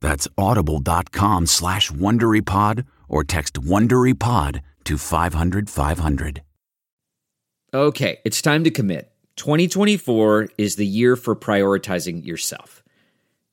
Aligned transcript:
That's 0.00 0.28
audible.com 0.36 1.46
slash 1.46 1.90
WonderyPod 1.90 2.86
or 3.08 3.24
text 3.24 3.54
WonderyPod 3.54 4.60
to 4.84 4.98
500 4.98 5.70
500. 5.70 6.42
Okay, 7.74 8.18
it's 8.24 8.40
time 8.40 8.64
to 8.64 8.70
commit. 8.70 9.12
2024 9.36 10.48
is 10.56 10.76
the 10.76 10.86
year 10.86 11.14
for 11.14 11.36
prioritizing 11.36 12.24
yourself. 12.24 12.82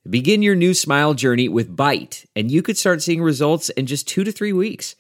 Begin 0.10 0.42
your 0.42 0.56
new 0.56 0.74
smile 0.74 1.14
journey 1.14 1.50
with 1.50 1.76
Byte, 1.76 2.26
and 2.36 2.52
you 2.52 2.62
could 2.62 2.78
start 2.78 3.02
seeing 3.02 3.22
results 3.22 3.70
in 3.70 3.86
just 3.86 4.08
two 4.08 4.24
to 4.24 4.32
three 4.32 4.54
weeks. 4.54 4.96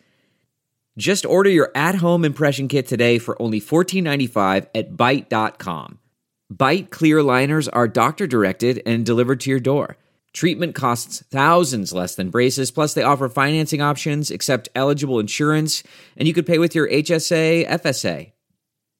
Just 0.97 1.25
order 1.25 1.49
your 1.49 1.71
at 1.75 1.95
home 1.95 2.23
impression 2.23 2.67
kit 2.67 2.87
today 2.87 3.17
for 3.17 3.41
only 3.41 3.59
$14.95 3.59 4.67
at 4.75 4.93
Byte.com. 4.93 5.99
Byte 6.53 6.89
clear 6.89 7.23
liners 7.23 7.67
are 7.67 7.87
doctor 7.87 8.27
directed 8.27 8.81
and 8.85 9.05
delivered 9.05 9.39
to 9.41 9.49
your 9.49 9.59
door. 9.59 9.97
Treatment 10.33 10.73
costs 10.73 11.23
thousands 11.29 11.93
less 11.93 12.15
than 12.15 12.31
braces, 12.31 12.71
plus, 12.71 12.95
they 12.95 13.03
offer 13.03 13.29
financing 13.29 13.81
options, 13.81 14.31
accept 14.31 14.67
eligible 14.73 15.19
insurance, 15.19 15.83
and 16.17 16.27
you 16.27 16.33
could 16.33 16.47
pay 16.47 16.57
with 16.57 16.73
your 16.73 16.89
HSA, 16.89 17.67
FSA. 17.67 18.31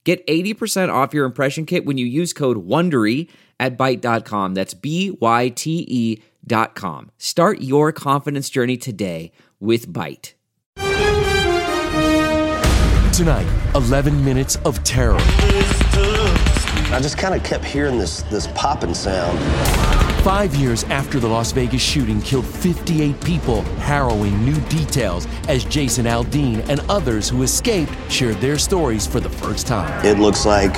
Get 0.03 0.25
80% 0.27 0.93
off 0.93 1.13
your 1.13 1.25
impression 1.25 1.66
kit 1.66 1.85
when 1.85 1.97
you 1.97 2.05
use 2.05 2.33
code 2.33 2.67
WONDERY 2.67 3.29
at 3.59 3.77
Byte.com. 3.77 4.53
That's 4.53 4.73
B 4.73 5.17
Y 5.19 5.49
T 5.49 5.85
E 5.88 6.22
dot 6.45 6.75
com. 6.75 7.09
Start 7.17 7.61
your 7.61 7.91
confidence 7.91 8.49
journey 8.49 8.77
today 8.77 9.31
with 9.59 9.88
Byte. 9.91 10.33
Tonight, 13.13 13.47
11 13.75 14.25
minutes 14.25 14.57
of 14.66 14.83
terror. 14.83 15.17
I 16.91 16.99
just 17.01 17.17
kind 17.17 17.33
of 17.33 17.43
kept 17.43 17.63
hearing 17.63 17.97
this, 17.97 18.23
this 18.23 18.47
popping 18.55 18.93
sound. 18.93 19.39
Five 20.23 20.56
years 20.56 20.85
after 20.85 21.19
the 21.19 21.28
Las 21.28 21.51
Vegas 21.51 21.81
shooting 21.81 22.22
killed 22.22 22.45
58 22.45 23.22
people, 23.25 23.61
harrowing 23.81 24.45
new 24.45 24.56
details 24.69 25.28
as 25.50 25.66
Jason 25.66 26.06
Aldean 26.06 26.66
and 26.69 26.79
others 26.89 27.28
who 27.28 27.44
escaped 27.44 27.91
shared 28.09 28.38
their 28.38 28.57
stories 28.57 29.06
for 29.06 29.19
the 29.19 29.29
first 29.29 29.67
time. 29.67 30.06
It 30.06 30.19
looks 30.19 30.45
like 30.45 30.78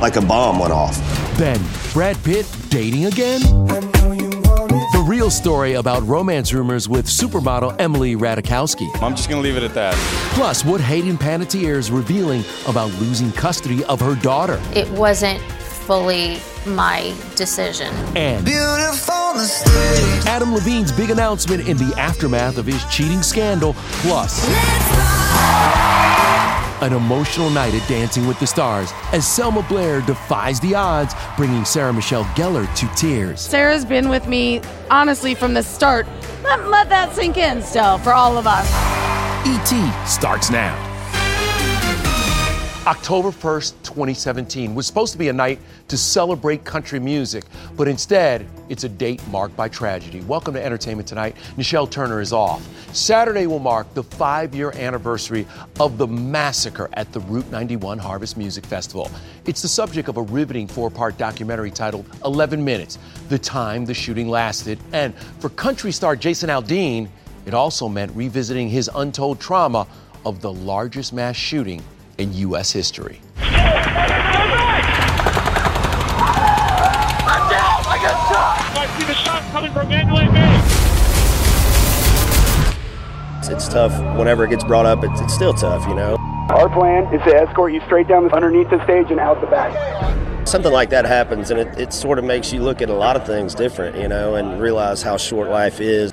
like 0.00 0.14
a 0.14 0.20
bomb 0.20 0.60
went 0.60 0.72
off. 0.72 0.96
Then, 1.36 1.60
Brad 1.92 2.22
Pitt 2.22 2.46
dating 2.68 3.06
again? 3.06 3.40
The 3.40 5.04
real 5.04 5.28
story 5.28 5.72
about 5.72 6.06
romance 6.06 6.52
rumors 6.52 6.88
with 6.88 7.06
supermodel 7.06 7.74
Emily 7.80 8.14
Ratajkowski. 8.14 9.02
I'm 9.02 9.16
just 9.16 9.28
going 9.28 9.42
to 9.42 9.48
leave 9.48 9.56
it 9.56 9.64
at 9.64 9.74
that. 9.74 9.94
Plus, 10.34 10.64
what 10.64 10.80
Hayden 10.80 11.18
Panettiere 11.18 11.76
is 11.78 11.90
revealing 11.90 12.44
about 12.68 12.92
losing 13.00 13.32
custody 13.32 13.84
of 13.86 13.98
her 13.98 14.14
daughter. 14.14 14.60
It 14.76 14.88
wasn't 14.90 15.42
fully 15.88 16.38
my 16.66 17.14
decision. 17.34 17.90
And 18.14 18.46
Adam 20.26 20.52
Levine's 20.52 20.92
big 20.92 21.08
announcement 21.08 21.66
in 21.66 21.78
the 21.78 21.94
aftermath 21.96 22.58
of 22.58 22.66
his 22.66 22.84
cheating 22.94 23.22
scandal, 23.22 23.72
plus 24.02 24.46
an 26.82 26.92
emotional 26.92 27.48
night 27.48 27.72
at 27.72 27.88
Dancing 27.88 28.26
with 28.26 28.38
the 28.38 28.46
Stars 28.46 28.92
as 29.12 29.26
Selma 29.26 29.62
Blair 29.62 30.02
defies 30.02 30.60
the 30.60 30.74
odds, 30.74 31.14
bringing 31.38 31.64
Sarah 31.64 31.94
Michelle 31.94 32.24
Gellar 32.36 32.66
to 32.76 32.86
tears. 32.94 33.40
Sarah's 33.40 33.86
been 33.86 34.10
with 34.10 34.28
me, 34.28 34.60
honestly, 34.90 35.34
from 35.34 35.54
the 35.54 35.62
start. 35.62 36.06
Let, 36.44 36.68
let 36.68 36.90
that 36.90 37.14
sink 37.14 37.38
in 37.38 37.62
still 37.62 37.96
for 37.96 38.12
all 38.12 38.36
of 38.36 38.46
us. 38.46 38.68
E.T. 39.46 39.90
starts 40.06 40.50
now. 40.50 40.87
October 42.88 43.28
1st, 43.28 43.74
2017 43.82 44.74
was 44.74 44.86
supposed 44.86 45.12
to 45.12 45.18
be 45.18 45.28
a 45.28 45.32
night 45.32 45.58
to 45.88 45.98
celebrate 45.98 46.64
country 46.64 46.98
music, 46.98 47.44
but 47.76 47.86
instead, 47.86 48.48
it's 48.70 48.84
a 48.84 48.88
date 48.88 49.20
marked 49.28 49.54
by 49.54 49.68
tragedy. 49.68 50.22
Welcome 50.22 50.54
to 50.54 50.64
Entertainment 50.64 51.06
Tonight. 51.06 51.36
Nichelle 51.58 51.90
Turner 51.90 52.22
is 52.22 52.32
off. 52.32 52.66
Saturday 52.96 53.46
will 53.46 53.58
mark 53.58 53.92
the 53.92 54.02
five 54.02 54.54
year 54.54 54.72
anniversary 54.74 55.46
of 55.78 55.98
the 55.98 56.06
massacre 56.06 56.88
at 56.94 57.12
the 57.12 57.20
Route 57.20 57.50
91 57.50 57.98
Harvest 57.98 58.38
Music 58.38 58.64
Festival. 58.64 59.10
It's 59.44 59.60
the 59.60 59.68
subject 59.68 60.08
of 60.08 60.16
a 60.16 60.22
riveting 60.22 60.66
four 60.66 60.90
part 60.90 61.18
documentary 61.18 61.70
titled 61.70 62.06
11 62.24 62.64
Minutes 62.64 62.98
The 63.28 63.38
Time 63.38 63.84
the 63.84 63.92
Shooting 63.92 64.30
Lasted. 64.30 64.78
And 64.94 65.14
for 65.40 65.50
country 65.50 65.92
star 65.92 66.16
Jason 66.16 66.48
Aldean, 66.48 67.10
it 67.44 67.52
also 67.52 67.86
meant 67.86 68.16
revisiting 68.16 68.70
his 68.70 68.88
untold 68.94 69.40
trauma 69.40 69.86
of 70.24 70.40
the 70.40 70.54
largest 70.54 71.12
mass 71.12 71.36
shooting 71.36 71.82
in 72.18 72.32
U.S. 72.34 72.72
history. 72.72 73.20
It's 83.50 83.66
tough 83.66 84.16
whenever 84.16 84.44
it 84.44 84.50
gets 84.50 84.62
brought 84.62 84.86
up. 84.86 85.02
It's, 85.02 85.20
it's 85.20 85.34
still 85.34 85.54
tough, 85.54 85.88
you 85.88 85.94
know. 85.94 86.16
Our 86.50 86.68
plan 86.68 87.12
is 87.12 87.20
to 87.22 87.34
escort 87.34 87.72
you 87.72 87.80
straight 87.86 88.06
down 88.06 88.30
underneath 88.30 88.70
the 88.70 88.82
stage 88.84 89.10
and 89.10 89.18
out 89.18 89.40
the 89.40 89.46
back. 89.46 90.46
Something 90.46 90.72
like 90.72 90.90
that 90.90 91.04
happens, 91.04 91.50
and 91.50 91.58
it, 91.60 91.78
it 91.78 91.92
sort 91.92 92.18
of 92.18 92.24
makes 92.24 92.52
you 92.52 92.62
look 92.62 92.80
at 92.82 92.88
a 92.88 92.94
lot 92.94 93.16
of 93.16 93.26
things 93.26 93.54
different, 93.54 93.96
you 93.96 94.08
know, 94.08 94.36
and 94.36 94.60
realize 94.60 95.02
how 95.02 95.16
short 95.16 95.50
life 95.50 95.80
is. 95.80 96.12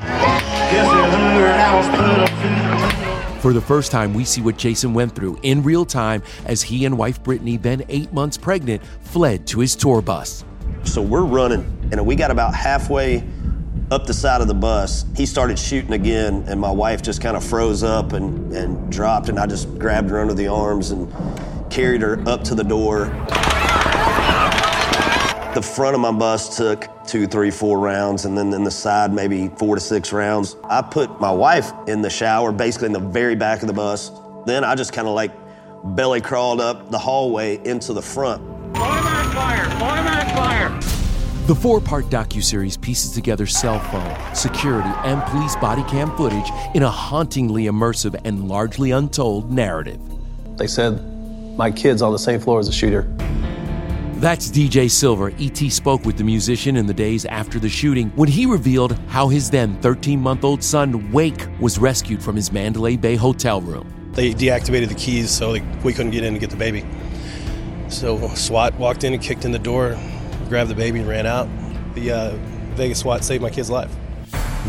For 3.45 3.53
the 3.53 3.61
first 3.61 3.91
time, 3.91 4.15
we 4.15 4.25
see 4.25 4.41
what 4.41 4.57
Jason 4.57 4.95
went 4.95 5.13
through 5.13 5.37
in 5.43 5.61
real 5.61 5.85
time 5.85 6.23
as 6.47 6.63
he 6.63 6.83
and 6.83 6.97
wife 6.97 7.21
Brittany, 7.21 7.57
then 7.57 7.83
eight 7.89 8.11
months 8.11 8.37
pregnant, 8.37 8.81
fled 9.01 9.45
to 9.45 9.59
his 9.59 9.75
tour 9.75 10.01
bus. 10.01 10.43
So 10.83 10.99
we're 10.99 11.25
running, 11.25 11.59
and 11.91 12.03
we 12.07 12.15
got 12.15 12.31
about 12.31 12.55
halfway 12.55 13.23
up 13.91 14.07
the 14.07 14.15
side 14.15 14.41
of 14.41 14.47
the 14.47 14.55
bus. 14.55 15.05
He 15.15 15.27
started 15.27 15.59
shooting 15.59 15.93
again, 15.93 16.43
and 16.47 16.59
my 16.59 16.71
wife 16.71 17.03
just 17.03 17.21
kind 17.21 17.37
of 17.37 17.43
froze 17.43 17.83
up 17.83 18.13
and, 18.13 18.51
and 18.51 18.91
dropped, 18.91 19.29
and 19.29 19.37
I 19.37 19.45
just 19.45 19.77
grabbed 19.77 20.09
her 20.09 20.19
under 20.19 20.33
the 20.33 20.47
arms 20.47 20.89
and 20.89 21.13
carried 21.69 22.01
her 22.01 22.27
up 22.27 22.43
to 22.45 22.55
the 22.55 22.63
door. 22.63 23.11
The 25.55 25.61
front 25.61 25.95
of 25.95 26.01
my 26.01 26.11
bus 26.11 26.57
took 26.57 26.89
two, 27.07 27.27
three, 27.27 27.49
four 27.49 27.79
rounds, 27.79 28.25
and 28.25 28.37
then 28.37 28.53
in 28.53 28.65
the 28.65 28.71
side, 28.71 29.13
maybe 29.13 29.47
four 29.57 29.75
to 29.75 29.79
six 29.79 30.11
rounds. 30.11 30.57
I 30.65 30.81
put 30.81 31.21
my 31.21 31.31
wife 31.31 31.71
in 31.87 32.01
the 32.01 32.09
shower, 32.09 32.51
basically 32.51 32.87
in 32.87 32.91
the 32.91 32.99
very 32.99 33.35
back 33.35 33.61
of 33.61 33.67
the 33.67 33.73
bus. 33.73 34.11
Then 34.45 34.65
I 34.65 34.75
just 34.75 34.91
kind 34.91 35.07
of 35.07 35.13
like 35.13 35.31
belly 35.95 36.19
crawled 36.19 36.59
up 36.59 36.91
the 36.91 36.97
hallway 36.97 37.65
into 37.65 37.93
the 37.93 38.01
front. 38.01 38.43
Automatic 38.75 39.31
Fire! 40.35 40.77
The 41.47 41.55
four-part 41.55 42.07
docuseries 42.07 42.79
pieces 42.81 43.13
together 43.13 43.45
cell 43.45 43.79
phone, 43.79 44.35
security, 44.35 44.89
and 45.05 45.23
police 45.23 45.55
body 45.55 45.83
cam 45.83 46.13
footage 46.17 46.49
in 46.73 46.83
a 46.83 46.89
hauntingly 46.89 47.63
immersive 47.67 48.19
and 48.25 48.49
largely 48.49 48.91
untold 48.91 49.49
narrative. 49.49 50.01
They 50.57 50.67
said 50.67 51.01
my 51.55 51.71
kid's 51.71 52.01
on 52.01 52.11
the 52.11 52.19
same 52.19 52.41
floor 52.41 52.59
as 52.59 52.67
the 52.67 52.73
shooter. 52.73 53.07
That's 54.25 54.49
DJ 54.49 54.89
Silver. 54.89 55.31
E.T. 55.37 55.69
spoke 55.69 56.03
with 56.03 56.17
the 56.17 56.23
musician 56.23 56.77
in 56.77 56.87
the 56.87 56.95
days 56.95 57.25
after 57.25 57.59
the 57.59 57.69
shooting 57.69 58.09
when 58.15 58.27
he 58.27 58.47
revealed 58.47 58.97
how 59.07 59.27
his 59.27 59.51
then 59.51 59.79
13 59.81 60.19
month 60.19 60.43
old 60.43 60.63
son, 60.63 61.11
Wake, 61.11 61.45
was 61.59 61.77
rescued 61.77 62.23
from 62.23 62.35
his 62.35 62.51
Mandalay 62.51 62.97
Bay 62.97 63.15
hotel 63.15 63.61
room. 63.61 63.87
They 64.13 64.33
deactivated 64.33 64.87
the 64.87 64.95
keys 64.95 65.29
so 65.29 65.51
we 65.83 65.93
couldn't 65.93 66.09
get 66.09 66.23
in 66.23 66.33
to 66.33 66.39
get 66.39 66.49
the 66.49 66.55
baby. 66.55 66.83
So 67.89 68.29
SWAT 68.29 68.73
walked 68.79 69.03
in 69.03 69.13
and 69.13 69.21
kicked 69.21 69.45
in 69.45 69.51
the 69.51 69.59
door, 69.59 69.95
grabbed 70.49 70.71
the 70.71 70.75
baby, 70.75 71.01
and 71.01 71.07
ran 71.07 71.27
out. 71.27 71.47
The 71.93 72.11
uh, 72.11 72.31
Vegas 72.73 73.01
SWAT 73.01 73.23
saved 73.23 73.43
my 73.43 73.51
kid's 73.51 73.69
life. 73.69 73.95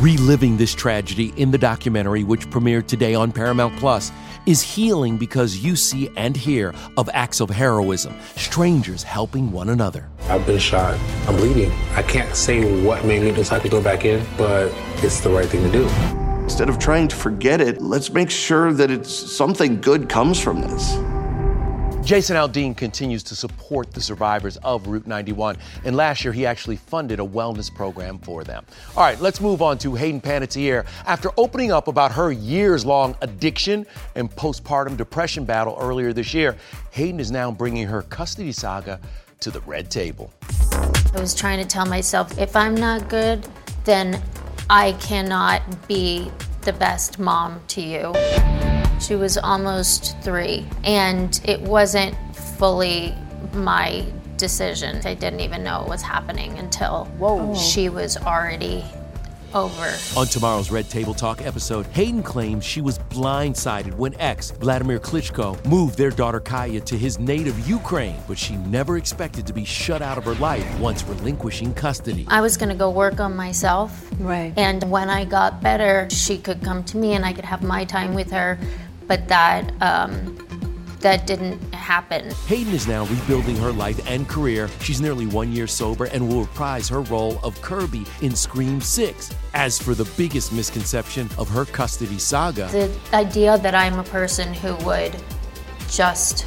Reliving 0.01 0.59
this 0.59 0.75
tragedy 0.75 1.33
in 1.39 1.51
the 1.51 1.57
documentary, 1.57 2.25
which 2.25 2.47
premiered 2.51 2.89
today 2.89 3.15
on 3.15 3.33
Paramount 3.33 3.75
Plus, 3.79 4.13
is 4.47 4.63
healing 4.63 5.19
because 5.19 5.59
you 5.59 5.77
see 5.77 6.09
and 6.17 6.37
hear 6.37 6.73
of 6.97 7.11
acts 7.13 7.41
of 7.41 7.51
heroism, 7.51 8.15
strangers 8.37 9.03
helping 9.03 9.53
one 9.53 9.69
another. 9.69 10.09
I've 10.29 10.47
been 10.47 10.59
shot. 10.59 10.99
I'm 11.29 11.37
bleeding. 11.37 11.71
I 11.93 12.03
can't 12.03 12.35
say 12.35 12.83
what 12.83 13.05
made 13.05 13.23
me 13.23 13.33
decide 13.33 13.63
to 13.63 13.69
go 13.69 13.83
back 13.83 14.05
in, 14.05 14.25
but 14.39 14.73
it's 15.03 15.21
the 15.21 15.31
right 15.31 15.47
thing 15.47 15.63
to 15.63 15.73
do. 15.73 15.89
Instead 16.45 16.69
of 16.69 16.79
trying 16.79 17.09
to 17.09 17.17
forget 17.17 17.61
it, 17.61 17.83
let's 17.83 18.13
make 18.13 18.31
sure 18.31 18.73
that 18.73 18.91
it's 18.91 19.13
something 19.13 19.81
good 19.81 20.09
comes 20.09 20.41
from 20.41 20.63
this. 20.63 20.97
Jason 22.07 22.37
Aldean 22.37 22.77
continues 22.77 23.25
to 23.25 23.35
support 23.35 23.93
the 23.93 24.01
survivors 24.01 24.59
of 24.59 24.87
Route 24.87 25.09
91, 25.09 25.57
and 25.85 25.97
last 25.97 26.23
year 26.25 26.33
he 26.33 26.47
actually 26.47 26.77
funded 26.77 27.19
a 27.19 27.25
wellness 27.25 27.69
program 27.75 28.21
for 28.21 28.45
them. 28.45 28.65
All 28.97 29.03
right, 29.03 29.21
let's 29.21 29.41
move 29.41 29.61
on 29.61 29.77
to 29.79 29.97
Hayden 29.97 30.21
Panettiere. 30.21 30.87
After 31.05 31.31
opening 31.37 31.73
up 31.73 31.89
about 31.89 32.13
her 32.13 32.31
years 32.31 32.87
long 32.87 33.17
addiction 33.23 33.85
and 34.15 34.31
postpartum 34.31 34.97
depression 34.97 35.45
battle 35.45 35.77
earlier 35.81 36.13
this 36.13 36.33
year, 36.33 36.57
Hayden 36.93 37.19
is 37.19 37.33
now 37.33 37.51
bringing 37.51 37.89
her 37.89 38.03
custody 38.03 38.53
saga 38.53 39.01
to 39.41 39.51
the 39.51 39.61
red 39.63 39.91
table. 39.91 40.33
I 40.71 41.19
was 41.19 41.35
trying 41.35 41.59
to 41.59 41.67
tell 41.67 41.87
myself 41.87 42.39
if 42.39 42.55
I'm 42.55 42.77
not 42.77 43.09
good, 43.09 43.49
then 43.83 44.23
I 44.71 44.93
cannot 45.01 45.89
be 45.89 46.31
the 46.61 46.73
best 46.73 47.19
mom 47.19 47.61
to 47.67 47.81
you. 47.81 48.76
She 49.01 49.15
was 49.15 49.37
almost 49.39 50.17
three, 50.23 50.67
and 50.85 51.41
it 51.45 51.61
wasn't 51.61 52.17
fully 52.35 53.15
my 53.53 54.05
decision. 54.37 55.01
I 55.05 55.15
didn't 55.15 55.41
even 55.41 55.63
know 55.63 55.83
it 55.83 55.89
was 55.89 56.03
happening 56.03 56.59
until 56.59 57.07
Whoa. 57.19 57.53
Oh. 57.53 57.55
she 57.55 57.89
was 57.89 58.17
already 58.17 58.85
over. 59.55 59.95
On 60.17 60.27
tomorrow's 60.27 60.71
Red 60.71 60.89
Table 60.91 61.15
Talk 61.15 61.45
episode, 61.45 61.87
Hayden 61.87 62.23
claims 62.23 62.65
she 62.65 62.81
was 62.81 62.99
blindsided 62.99 63.95
when 63.95 64.15
ex 64.21 64.53
Wladimir 64.61 64.99
Klitschko 64.99 65.65
moved 65.65 65.97
their 65.97 66.11
daughter 66.11 66.41
Kaya 66.41 66.81
to 66.81 66.99
his 66.99 67.19
native 67.19 67.67
Ukraine, 67.67 68.17
but 68.29 68.39
she 68.39 68.57
never 68.57 68.99
expected 68.99 69.47
to 69.47 69.53
be 69.53 69.65
shut 69.65 70.03
out 70.03 70.19
of 70.19 70.25
her 70.25 70.35
life 70.35 70.67
once 70.79 71.05
relinquishing 71.05 71.73
custody. 71.75 72.27
I 72.29 72.41
was 72.41 72.57
going 72.57 72.69
to 72.69 72.75
go 72.75 72.91
work 72.91 73.19
on 73.19 73.35
myself. 73.35 74.11
Right. 74.19 74.53
And 74.57 74.91
when 74.91 75.09
I 75.09 75.25
got 75.25 75.63
better, 75.63 76.09
she 76.11 76.39
could 76.39 76.63
come 76.63 76.85
to 76.85 76.97
me 76.99 77.15
and 77.15 77.25
I 77.25 77.33
could 77.33 77.45
have 77.45 77.63
my 77.63 77.85
time 77.85 78.15
with 78.15 78.31
her 78.33 78.59
but 79.07 79.29
that 79.29 79.73
um, 79.81 80.37
that 81.01 81.27
didn't 81.27 81.61
happen. 81.73 82.33
Hayden 82.47 82.73
is 82.73 82.89
now 82.89 83.05
rebuilding 83.05 83.57
her 83.57 83.71
life 83.71 84.01
and 84.09 84.29
career. 84.29 84.69
She's 84.81 85.01
nearly 85.01 85.27
one 85.27 85.53
year 85.53 85.67
sober 85.67 86.07
and 86.07 86.27
will 86.29 86.41
reprise 86.41 86.89
her 86.89 87.03
role 87.03 87.39
of 87.45 87.61
Kirby 87.63 88.05
in 88.23 88.35
Scream 88.35 88.81
6. 88.81 89.33
As 89.55 89.79
for 89.81 89.95
the 89.95 90.11
biggest 90.17 90.53
misconception 90.53 91.29
of 91.39 91.49
her 91.49 91.65
custody 91.65 92.19
saga, 92.19 92.67
the 92.73 92.91
idea 93.13 93.59
that 93.59 93.75
I'm 93.75 93.99
a 93.99 94.05
person 94.05 94.53
who 94.53 94.75
would 94.85 95.15
just 95.89 96.47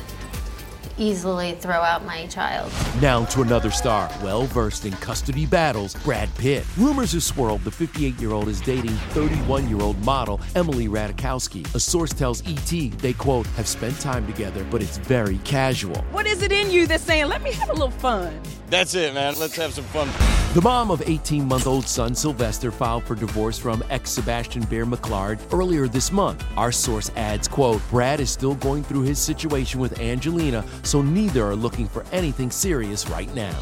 easily 0.99 1.53
throw 1.53 1.81
out 1.81 2.05
my 2.05 2.27
child. 2.27 2.71
Now 3.01 3.25
to 3.25 3.41
another 3.41 3.71
star, 3.71 4.11
well 4.21 4.43
versed 4.43 4.85
in 4.85 4.93
custody 4.93 5.45
battles, 5.45 5.95
Brad 5.95 6.33
Pitt. 6.35 6.65
Rumors 6.77 7.13
have 7.13 7.23
swirled 7.23 7.63
the 7.63 7.71
58 7.71 8.19
year 8.19 8.31
old 8.31 8.47
is 8.47 8.61
dating 8.61 8.95
31 9.11 9.69
year 9.69 9.81
old 9.81 9.97
model 10.05 10.39
Emily 10.55 10.87
Ratajkowski. 10.87 11.73
A 11.73 11.79
source 11.79 12.11
tells 12.11 12.45
ET 12.47 12.91
they, 12.99 13.13
quote, 13.13 13.47
have 13.47 13.67
spent 13.67 13.99
time 13.99 14.25
together, 14.27 14.65
but 14.69 14.81
it's 14.81 14.97
very 14.97 15.37
casual. 15.39 16.01
What 16.11 16.25
is 16.25 16.41
it 16.41 16.51
in 16.51 16.69
you 16.69 16.87
that's 16.87 17.03
saying, 17.03 17.27
let 17.27 17.41
me 17.41 17.51
have 17.53 17.69
a 17.69 17.73
little 17.73 17.89
fun? 17.89 18.39
That's 18.69 18.93
it, 18.93 19.13
man. 19.13 19.35
Let's 19.39 19.55
have 19.55 19.73
some 19.73 19.85
fun. 19.85 20.09
The 20.53 20.61
mom 20.61 20.89
of 20.89 21.03
18 21.07 21.47
month 21.47 21.67
old 21.67 21.87
son 21.87 22.15
Sylvester 22.15 22.71
filed 22.71 23.03
for 23.03 23.13
divorce 23.13 23.59
from 23.59 23.83
ex 23.91 24.09
Sebastian 24.09 24.63
Bear 24.63 24.83
McClard 24.85 25.39
earlier 25.53 25.87
this 25.87 26.11
month. 26.11 26.43
Our 26.57 26.71
source 26.71 27.11
adds, 27.15 27.47
quote, 27.47 27.81
Brad 27.91 28.19
is 28.19 28.31
still 28.31 28.55
going 28.55 28.83
through 28.83 29.01
his 29.01 29.19
situation 29.19 29.79
with 29.79 29.99
Angelina, 29.99 30.65
so 30.81 31.03
neither 31.03 31.45
are 31.45 31.55
looking 31.55 31.87
for 31.87 32.03
anything 32.11 32.49
serious 32.49 33.07
right 33.09 33.31
now. 33.35 33.55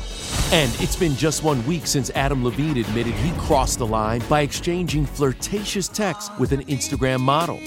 And 0.51 0.73
it's 0.79 0.95
been 0.95 1.15
just 1.15 1.43
one 1.43 1.65
week 1.67 1.87
since 1.87 2.09
Adam 2.11 2.41
Levine 2.43 2.77
admitted 2.77 3.13
he 3.15 3.37
crossed 3.39 3.79
the 3.79 3.87
line 3.87 4.21
by 4.29 4.41
exchanging 4.41 5.05
flirtatious 5.05 5.89
texts 5.89 6.31
with 6.39 6.53
an 6.53 6.63
Instagram 6.65 7.19
model. 7.19 7.59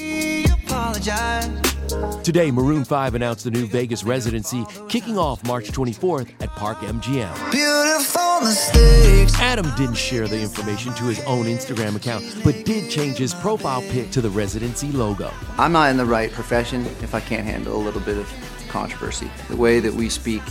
Today, 2.22 2.50
Maroon 2.50 2.84
5 2.84 3.14
announced 3.14 3.46
a 3.46 3.50
new 3.50 3.66
Vegas 3.66 4.04
residency 4.04 4.64
kicking 4.88 5.19
off 5.19 5.44
March 5.44 5.69
24th 5.69 6.31
at 6.40 6.48
Park 6.50 6.78
MGM. 6.78 7.50
Beautiful 7.50 8.40
mistakes. 8.40 9.34
Adam 9.40 9.70
didn't 9.76 9.96
share 9.96 10.28
the 10.28 10.40
information 10.40 10.94
to 10.94 11.04
his 11.04 11.20
own 11.25 11.46
Instagram 11.46 11.96
account, 11.96 12.25
but 12.44 12.64
did 12.64 12.90
change 12.90 13.16
his 13.16 13.34
profile 13.34 13.82
pic 13.90 14.10
to 14.10 14.20
the 14.20 14.31
residency 14.31 14.92
logo. 14.92 15.32
I'm 15.58 15.72
not 15.72 15.90
in 15.90 15.96
the 15.96 16.06
right 16.06 16.31
profession 16.31 16.87
if 17.02 17.14
I 17.14 17.20
can't 17.20 17.44
handle 17.44 17.76
a 17.76 17.82
little 17.82 18.00
bit 18.00 18.19
of 18.19 18.32
controversy. 18.69 19.31
The 19.48 19.56
way 19.56 19.81
that 19.81 19.93
we 19.93 20.08
speak 20.08 20.43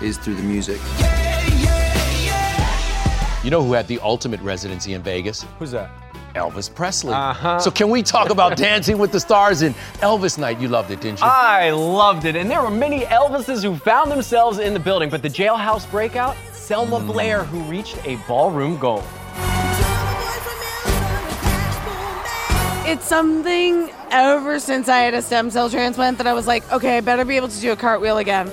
is 0.00 0.18
through 0.18 0.36
the 0.36 0.42
music. 0.42 0.80
You 3.44 3.50
know 3.50 3.62
who 3.62 3.72
had 3.72 3.88
the 3.88 3.98
ultimate 4.02 4.40
residency 4.40 4.94
in 4.94 5.02
Vegas? 5.02 5.44
Who's 5.58 5.70
that? 5.70 5.90
Elvis 6.34 6.72
Presley. 6.72 7.14
Uh-huh. 7.14 7.58
So 7.58 7.70
can 7.70 7.90
we 7.90 8.02
talk 8.02 8.30
about 8.30 8.56
Dancing 8.68 8.98
with 8.98 9.12
the 9.12 9.20
Stars 9.20 9.62
and 9.62 9.74
Elvis 10.00 10.38
Night? 10.38 10.60
You 10.60 10.68
loved 10.68 10.90
it, 10.90 11.00
didn't 11.00 11.20
you? 11.20 11.26
I 11.26 11.70
loved 11.70 12.24
it. 12.24 12.36
And 12.36 12.50
there 12.50 12.62
were 12.62 12.70
many 12.70 13.00
Elvises 13.00 13.62
who 13.62 13.76
found 13.76 14.10
themselves 14.10 14.58
in 14.58 14.74
the 14.74 14.80
building, 14.80 15.10
but 15.10 15.22
the 15.22 15.28
jailhouse 15.28 15.90
breakout, 15.90 16.36
Selma 16.52 17.00
mm. 17.00 17.06
Blair, 17.06 17.44
who 17.44 17.60
reached 17.70 17.98
a 18.04 18.16
ballroom 18.26 18.78
gold. 18.78 19.04
It's 22.90 23.04
something 23.04 23.90
ever 24.10 24.58
since 24.58 24.88
I 24.88 25.00
had 25.00 25.12
a 25.12 25.20
stem 25.20 25.50
cell 25.50 25.68
transplant 25.68 26.16
that 26.18 26.26
I 26.26 26.32
was 26.32 26.46
like, 26.46 26.70
okay, 26.72 26.96
I 26.96 27.00
better 27.02 27.24
be 27.24 27.36
able 27.36 27.48
to 27.48 27.60
do 27.60 27.72
a 27.72 27.76
cartwheel 27.76 28.16
again. 28.16 28.50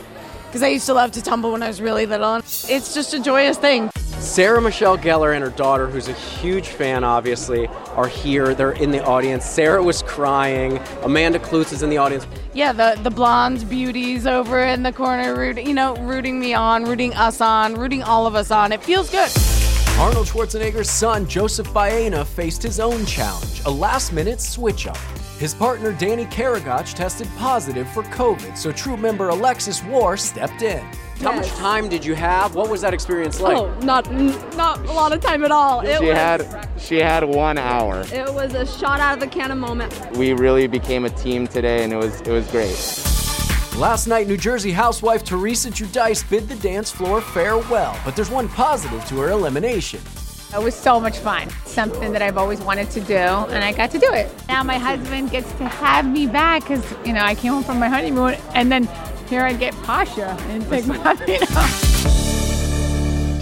Because 0.47 0.61
I 0.61 0.67
used 0.67 0.85
to 0.87 0.93
love 0.93 1.11
to 1.11 1.21
tumble 1.21 1.53
when 1.53 1.63
I 1.63 1.67
was 1.67 1.81
really 1.81 2.05
little. 2.05 2.35
It's 2.35 2.93
just 2.93 3.13
a 3.13 3.19
joyous 3.19 3.57
thing. 3.57 3.89
Sarah 4.25 4.59
Michelle 4.59 4.97
Gellar 4.97 5.35
and 5.35 5.43
her 5.43 5.51
daughter, 5.51 5.87
who's 5.87 6.07
a 6.07 6.13
huge 6.13 6.69
fan, 6.69 7.03
obviously, 7.03 7.67
are 7.95 8.07
here. 8.07 8.53
They're 8.55 8.71
in 8.71 8.91
the 8.91 9.03
audience. 9.05 9.45
Sarah 9.45 9.81
was 9.81 10.01
crying. 10.01 10.79
Amanda 11.03 11.39
Kloots 11.39 11.71
is 11.71 11.83
in 11.83 11.89
the 11.89 11.97
audience. 11.97 12.25
Yeah, 12.53 12.73
the, 12.73 12.99
the 13.03 13.11
blonde 13.11 13.69
beauties 13.69 14.25
over 14.25 14.63
in 14.63 14.83
the 14.83 14.91
corner, 14.91 15.37
rooting, 15.37 15.67
you 15.67 15.73
know, 15.73 15.95
rooting 15.97 16.39
me 16.39 16.53
on, 16.53 16.85
rooting 16.85 17.13
us 17.13 17.39
on, 17.39 17.75
rooting 17.75 18.01
all 18.03 18.25
of 18.25 18.35
us 18.35 18.51
on. 18.51 18.71
It 18.71 18.83
feels 18.83 19.09
good. 19.09 19.29
Arnold 19.99 20.27
Schwarzenegger's 20.27 20.89
son, 20.89 21.27
Joseph 21.27 21.71
Baena, 21.73 22.25
faced 22.25 22.63
his 22.63 22.79
own 22.79 23.05
challenge 23.05 23.61
a 23.65 23.69
last 23.69 24.11
minute 24.11 24.41
switch 24.41 24.87
up. 24.87 24.97
His 25.37 25.53
partner, 25.53 25.91
Danny 25.91 26.25
Karagach, 26.25 26.93
tested 26.93 27.27
positive 27.37 27.89
for 27.89 28.03
COVID, 28.03 28.57
so 28.57 28.71
troupe 28.71 29.01
member 29.01 29.27
Alexis 29.27 29.83
Warr 29.83 30.15
stepped 30.15 30.61
in. 30.61 30.81
Yes. 31.17 31.21
How 31.21 31.33
much 31.33 31.49
time 31.49 31.89
did 31.89 32.05
you 32.05 32.15
have? 32.15 32.55
What 32.55 32.69
was 32.69 32.81
that 32.81 32.93
experience 32.93 33.41
like? 33.41 33.57
Oh, 33.57 33.73
not 33.79 34.09
not 34.55 34.79
a 34.79 34.93
lot 34.93 35.11
of 35.11 35.19
time 35.19 35.43
at 35.43 35.51
all. 35.51 35.81
It 35.81 35.99
she 35.99 36.05
was, 36.05 36.15
had 36.15 36.69
she 36.77 36.97
had 36.97 37.25
one 37.25 37.57
hour. 37.57 38.05
It 38.13 38.33
was 38.33 38.53
a 38.53 38.65
shot 38.65 39.01
out 39.01 39.15
of 39.15 39.19
the 39.19 39.27
cannon 39.27 39.59
moment. 39.59 39.93
We 40.15 40.31
really 40.31 40.67
became 40.67 41.03
a 41.03 41.09
team 41.09 41.47
today, 41.47 41.83
and 41.83 41.91
it 41.91 41.97
was 41.97 42.21
it 42.21 42.31
was 42.31 42.49
great. 42.49 42.75
Last 43.77 44.07
night, 44.07 44.27
New 44.27 44.37
Jersey 44.37 44.71
housewife 44.71 45.25
Teresa 45.25 45.69
Giudice 45.69 46.29
bid 46.29 46.47
the 46.47 46.55
dance 46.55 46.91
floor 46.91 47.19
farewell, 47.19 47.99
but 48.05 48.15
there's 48.15 48.29
one 48.29 48.47
positive 48.47 49.05
to 49.07 49.17
her 49.17 49.31
elimination. 49.31 49.99
It 50.53 50.61
was 50.61 50.75
so 50.75 50.99
much 50.99 51.17
fun. 51.17 51.49
Something 51.65 52.13
that 52.13 52.21
I've 52.21 52.37
always 52.37 52.61
wanted 52.61 52.89
to 52.91 53.01
do, 53.01 53.15
and 53.15 53.63
I 53.63 53.71
got 53.73 53.91
to 53.91 53.99
do 53.99 54.11
it. 54.13 54.31
Now 54.47 54.63
my 54.63 54.77
husband 54.77 55.31
gets 55.31 55.51
to 55.53 55.67
have 55.67 56.07
me 56.07 56.27
back 56.27 56.63
because, 56.63 56.85
you 57.05 57.13
know, 57.13 57.21
I 57.21 57.35
came 57.35 57.51
home 57.51 57.63
from 57.63 57.79
my 57.79 57.89
honeymoon, 57.89 58.35
and 58.53 58.71
then 58.71 58.87
here 59.27 59.41
I 59.41 59.53
get 59.53 59.73
Pasha 59.83 60.37
and 60.49 60.67
take 60.69 60.85
my, 60.87 60.95
you. 61.27 62.21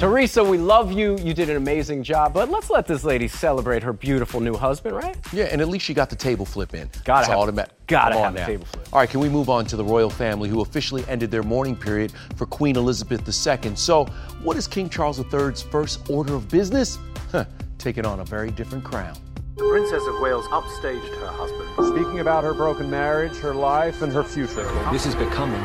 Teresa, 0.03 0.43
we 0.43 0.57
love 0.57 0.91
you. 0.91 1.17
You 1.19 1.33
did 1.33 1.49
an 1.49 1.55
amazing 1.55 2.03
job, 2.03 2.33
but 2.33 2.49
let's 2.49 2.69
let 2.69 2.85
this 2.85 3.05
lady 3.05 3.29
celebrate 3.29 3.81
her 3.83 3.93
beautiful 3.93 4.41
new 4.41 4.53
husband, 4.53 4.97
right? 4.97 5.15
Yeah, 5.31 5.45
and 5.45 5.61
at 5.61 5.69
least 5.69 5.85
she 5.85 5.93
got 5.93 6.09
the 6.09 6.15
table 6.17 6.45
flip 6.45 6.73
in. 6.73 6.89
Gotta 7.05 7.19
That's 7.21 7.27
have- 7.29 7.37
all 7.37 7.45
that 7.49 7.71
gotta 7.87 8.15
have 8.15 8.25
on 8.25 8.33
the 8.33 8.43
table 8.43 8.65
flip. 8.65 8.85
All 8.91 8.99
right, 8.99 9.09
can 9.09 9.21
we 9.21 9.29
move 9.29 9.49
on 9.49 9.65
to 9.67 9.77
the 9.77 9.83
royal 9.85 10.09
family 10.09 10.49
who 10.49 10.59
officially 10.59 11.05
ended 11.07 11.31
their 11.31 11.41
mourning 11.41 11.77
period 11.77 12.11
for 12.35 12.45
Queen 12.45 12.75
Elizabeth 12.75 13.21
II? 13.25 13.75
So, 13.77 14.03
what 14.43 14.57
is 14.57 14.67
King 14.67 14.89
Charles 14.89 15.19
III's 15.33 15.61
first 15.61 16.09
order 16.09 16.35
of 16.35 16.49
business? 16.49 16.99
Huh, 17.31 17.45
taking 17.77 18.05
on 18.05 18.19
a 18.19 18.25
very 18.25 18.51
different 18.51 18.83
crown. 18.83 19.15
The 19.55 19.69
Princess 19.69 20.05
of 20.05 20.19
Wales 20.19 20.45
upstaged 20.47 21.17
her 21.17 21.27
husband, 21.27 21.69
speaking 21.95 22.19
about 22.19 22.43
her 22.43 22.53
broken 22.53 22.89
marriage, 22.89 23.37
her 23.37 23.55
life, 23.55 24.01
and 24.01 24.11
her 24.11 24.25
future. 24.25 24.69
This 24.91 25.05
is 25.05 25.15
becoming 25.15 25.63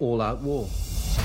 all 0.00 0.20
out 0.20 0.40
war. 0.40 0.68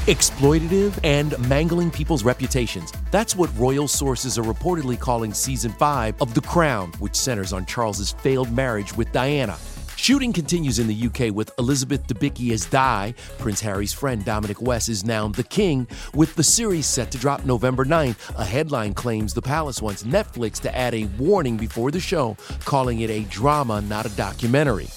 Exploitative 0.07 0.97
and 1.03 1.37
mangling 1.47 1.91
people's 1.91 2.23
reputations. 2.23 2.91
That's 3.11 3.35
what 3.35 3.55
royal 3.55 3.87
sources 3.87 4.39
are 4.39 4.43
reportedly 4.43 4.99
calling 4.99 5.33
season 5.33 5.71
5 5.73 6.21
of 6.21 6.33
The 6.33 6.41
Crown, 6.41 6.91
which 6.99 7.15
centers 7.15 7.53
on 7.53 7.65
Charles's 7.67 8.11
failed 8.11 8.51
marriage 8.51 8.97
with 8.97 9.11
Diana. 9.11 9.57
Shooting 9.97 10.33
continues 10.33 10.79
in 10.79 10.87
the 10.87 11.05
UK 11.05 11.31
with 11.31 11.51
Elizabeth 11.59 12.07
Debicki 12.07 12.51
as 12.51 12.65
Di. 12.65 13.13
Prince 13.37 13.61
Harry's 13.61 13.93
friend 13.93 14.25
Dominic 14.25 14.59
West 14.59 14.89
is 14.89 15.05
now 15.05 15.27
the 15.27 15.43
king, 15.43 15.87
with 16.15 16.33
the 16.33 16.43
series 16.43 16.87
set 16.87 17.11
to 17.11 17.19
drop 17.19 17.45
November 17.45 17.85
9th. 17.85 18.35
A 18.39 18.43
headline 18.43 18.95
claims 18.95 19.35
the 19.35 19.43
palace 19.43 19.79
wants 19.79 20.01
Netflix 20.01 20.59
to 20.61 20.75
add 20.75 20.95
a 20.95 21.05
warning 21.19 21.57
before 21.57 21.91
the 21.91 21.99
show, 21.99 22.35
calling 22.65 23.01
it 23.01 23.11
a 23.11 23.21
drama, 23.25 23.81
not 23.81 24.07
a 24.07 24.15
documentary. 24.15 24.87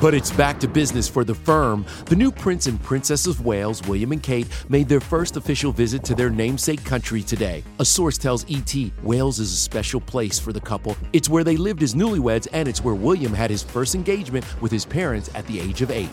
But 0.00 0.12
it's 0.12 0.30
back 0.30 0.60
to 0.60 0.68
business 0.68 1.08
for 1.08 1.24
the 1.24 1.34
firm. 1.34 1.86
The 2.04 2.16
new 2.16 2.30
Prince 2.30 2.66
and 2.66 2.82
Princess 2.82 3.26
of 3.26 3.46
Wales, 3.46 3.80
William 3.88 4.12
and 4.12 4.22
Kate, 4.22 4.46
made 4.68 4.88
their 4.90 5.00
first 5.00 5.36
official 5.36 5.72
visit 5.72 6.04
to 6.04 6.14
their 6.14 6.28
namesake 6.28 6.84
country 6.84 7.22
today. 7.22 7.64
A 7.78 7.84
source 7.84 8.18
tells 8.18 8.44
ET 8.50 8.74
Wales 9.02 9.38
is 9.38 9.52
a 9.52 9.56
special 9.56 10.00
place 10.00 10.38
for 10.38 10.52
the 10.52 10.60
couple. 10.60 10.96
It's 11.14 11.30
where 11.30 11.44
they 11.44 11.56
lived 11.56 11.82
as 11.82 11.94
newlyweds, 11.94 12.46
and 12.52 12.68
it's 12.68 12.84
where 12.84 12.94
William 12.94 13.32
had 13.32 13.50
his 13.50 13.62
first 13.62 13.94
engagement 13.94 14.44
with 14.60 14.70
his 14.70 14.84
parents 14.84 15.30
at 15.34 15.46
the 15.46 15.60
age 15.60 15.80
of 15.80 15.90
eight. 15.90 16.10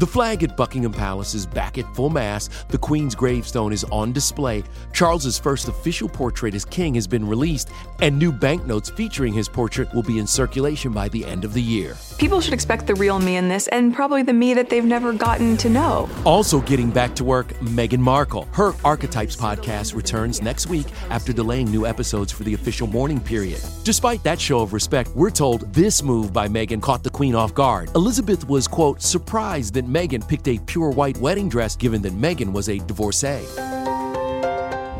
The 0.00 0.06
flag 0.06 0.42
at 0.42 0.56
Buckingham 0.56 0.94
Palace 0.94 1.34
is 1.34 1.44
back 1.44 1.76
at 1.76 1.84
full 1.94 2.08
mast. 2.08 2.50
The 2.70 2.78
Queen's 2.78 3.14
gravestone 3.14 3.70
is 3.70 3.84
on 3.84 4.12
display. 4.14 4.64
Charles's 4.94 5.38
first 5.38 5.68
official 5.68 6.08
portrait 6.08 6.54
as 6.54 6.64
king 6.64 6.94
has 6.94 7.06
been 7.06 7.28
released, 7.28 7.68
and 8.00 8.18
new 8.18 8.32
banknotes 8.32 8.88
featuring 8.88 9.34
his 9.34 9.46
portrait 9.46 9.92
will 9.92 10.02
be 10.02 10.18
in 10.18 10.26
circulation 10.26 10.90
by 10.90 11.10
the 11.10 11.22
end 11.26 11.44
of 11.44 11.52
the 11.52 11.60
year. 11.60 11.98
People 12.16 12.40
should 12.40 12.54
expect 12.54 12.86
the 12.86 12.94
real 12.94 13.18
me 13.18 13.36
in 13.36 13.50
this, 13.50 13.68
and 13.68 13.94
probably 13.94 14.22
the 14.22 14.32
me 14.32 14.54
that 14.54 14.70
they've 14.70 14.86
never 14.86 15.12
gotten 15.12 15.58
to 15.58 15.68
know. 15.68 16.08
Also 16.24 16.62
getting 16.62 16.88
back 16.90 17.14
to 17.16 17.22
work, 17.22 17.48
Meghan 17.58 17.98
Markle. 17.98 18.48
Her 18.52 18.72
Archetypes 18.82 19.36
podcast 19.36 19.94
returns 19.94 20.40
next 20.40 20.68
week 20.68 20.86
after 21.10 21.34
delaying 21.34 21.70
new 21.70 21.84
episodes 21.84 22.32
for 22.32 22.44
the 22.44 22.54
official 22.54 22.86
mourning 22.86 23.20
period. 23.20 23.60
Despite 23.84 24.22
that 24.22 24.40
show 24.40 24.60
of 24.60 24.72
respect, 24.72 25.10
we're 25.10 25.28
told 25.28 25.70
this 25.74 26.02
move 26.02 26.32
by 26.32 26.48
Meghan 26.48 26.80
caught 26.80 27.02
the 27.02 27.10
Queen 27.10 27.34
off 27.34 27.52
guard. 27.52 27.90
Elizabeth 27.94 28.48
was, 28.48 28.66
quote, 28.66 29.02
surprised 29.02 29.74
that 29.74 29.89
Meghan 29.90 30.26
picked 30.28 30.46
a 30.46 30.56
pure 30.66 30.90
white 30.90 31.16
wedding 31.16 31.48
dress 31.48 31.74
given 31.74 32.00
that 32.02 32.12
Meghan 32.12 32.52
was 32.52 32.68
a 32.68 32.78
divorcee. 32.78 33.44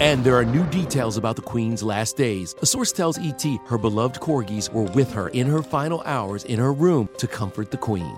And 0.00 0.24
there 0.24 0.34
are 0.34 0.44
new 0.44 0.66
details 0.66 1.16
about 1.16 1.36
the 1.36 1.42
Queen's 1.42 1.84
last 1.84 2.16
days. 2.16 2.56
A 2.60 2.66
source 2.66 2.90
tells 2.90 3.16
ET 3.18 3.44
her 3.66 3.78
beloved 3.78 4.20
corgis 4.20 4.68
were 4.72 4.82
with 4.82 5.12
her 5.12 5.28
in 5.28 5.46
her 5.46 5.62
final 5.62 6.02
hours 6.06 6.42
in 6.42 6.58
her 6.58 6.72
room 6.72 7.08
to 7.18 7.28
comfort 7.28 7.70
the 7.70 7.76
Queen. 7.76 8.16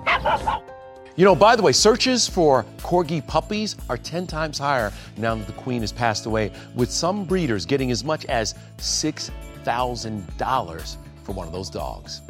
You 1.15 1.27
know, 1.27 1.35
by 1.35 1.57
the 1.57 1.63
way, 1.63 1.73
searches 1.73 2.27
for 2.27 2.65
corgi 2.79 3.27
puppies 3.27 3.77
are 3.91 3.99
10 3.99 4.27
times 4.27 4.59
higher 4.59 4.91
now 5.19 5.35
that 5.35 5.47
the 5.47 5.53
queen 5.53 5.83
has 5.83 5.93
passed 5.93 6.25
away, 6.25 6.53
with 6.75 6.91
some 6.91 7.27
breeders 7.27 7.67
getting 7.67 7.91
as 7.91 8.03
much 8.03 8.25
as 8.27 8.55
$6,000 8.79 10.97
for 11.23 11.33
one 11.33 11.47
of 11.47 11.53
those 11.53 11.69
dogs. 11.69 12.23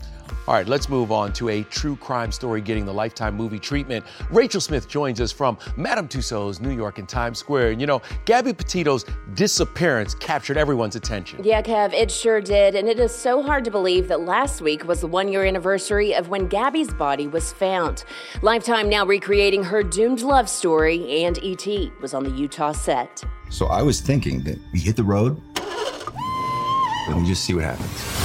All 0.49 0.55
right, 0.55 0.67
let's 0.67 0.89
move 0.89 1.13
on 1.13 1.33
to 1.35 1.51
a 1.51 1.63
true 1.63 1.95
crime 1.95 2.33
story 2.33 2.61
getting 2.61 2.85
the 2.85 2.93
Lifetime 2.93 3.37
movie 3.37 3.61
treatment. 3.61 4.05
Rachel 4.29 4.61
Smith 4.61 4.89
joins 4.89 5.21
us 5.21 5.31
from 5.31 5.57
Madame 5.77 6.09
Tussauds, 6.09 6.61
New 6.61 6.73
York, 6.73 6.99
and 6.99 7.09
Times 7.09 7.39
Square. 7.39 7.71
And 7.71 7.81
you 7.81 7.87
know, 7.87 8.03
Gabby 8.25 8.53
Petito's 8.53 9.05
disappearance 9.35 10.17
captured 10.17 10.57
everyone's 10.57 10.97
attention. 10.97 11.45
Yeah, 11.45 11.63
Kev, 11.63 11.93
it 11.93 12.11
sure 12.11 12.41
did. 12.41 12.75
And 12.75 12.89
it 12.89 12.99
is 12.99 13.15
so 13.15 13.41
hard 13.41 13.65
to 13.67 13.71
believe 13.71 14.09
that 14.09 14.23
last 14.23 14.61
week 14.61 14.85
was 14.85 15.01
the 15.01 15.07
one 15.07 15.29
year 15.29 15.45
anniversary 15.45 16.13
of 16.13 16.29
when 16.29 16.49
Gabby's 16.49 16.93
body 16.93 17.29
was 17.29 17.53
found. 17.53 18.05
Lifetime 18.43 18.89
now 18.89 19.07
recreating 19.07 19.63
her 19.63 19.85
doomed 19.85 20.23
love 20.23 20.49
story, 20.49 21.23
and 21.23 21.39
E.T. 21.43 21.93
was 22.01 22.15
on 22.15 22.25
the 22.25 22.31
Utah 22.31 22.73
set. 22.73 23.23
So 23.49 23.67
I 23.67 23.83
was 23.83 24.01
thinking 24.01 24.43
that 24.43 24.59
we 24.73 24.81
hit 24.81 24.97
the 24.97 25.05
road 25.05 25.41
and 25.57 27.23
we 27.23 27.29
just 27.29 27.45
see 27.45 27.55
what 27.55 27.65
happens. 27.65 28.22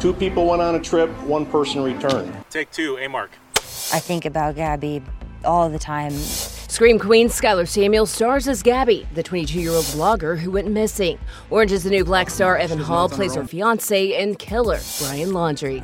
Two 0.00 0.12
people 0.12 0.46
went 0.46 0.62
on 0.62 0.76
a 0.76 0.80
trip, 0.80 1.10
one 1.24 1.44
person 1.44 1.82
returned. 1.82 2.32
Take 2.50 2.70
two, 2.70 2.96
A 2.98 3.08
Mark. 3.08 3.32
I 3.56 3.98
think 3.98 4.24
about 4.24 4.54
Gabby 4.54 5.02
all 5.44 5.68
the 5.68 5.78
time. 5.78 6.12
Scream 6.12 7.00
Queen 7.00 7.28
Skyler 7.28 7.66
Samuel 7.66 8.06
stars 8.06 8.46
as 8.46 8.62
Gabby, 8.62 9.08
the 9.14 9.24
22 9.24 9.60
year 9.60 9.72
old 9.72 9.84
blogger 9.86 10.38
who 10.38 10.52
went 10.52 10.70
missing. 10.70 11.18
Orange 11.50 11.72
is 11.72 11.82
the 11.82 11.90
New 11.90 12.04
Black 12.04 12.30
star 12.30 12.56
Evan 12.56 12.78
Hall 12.78 13.08
plays 13.08 13.34
her 13.34 13.44
fiance 13.44 14.14
and 14.14 14.38
killer, 14.38 14.78
Brian 15.00 15.30
Laundrie. 15.30 15.82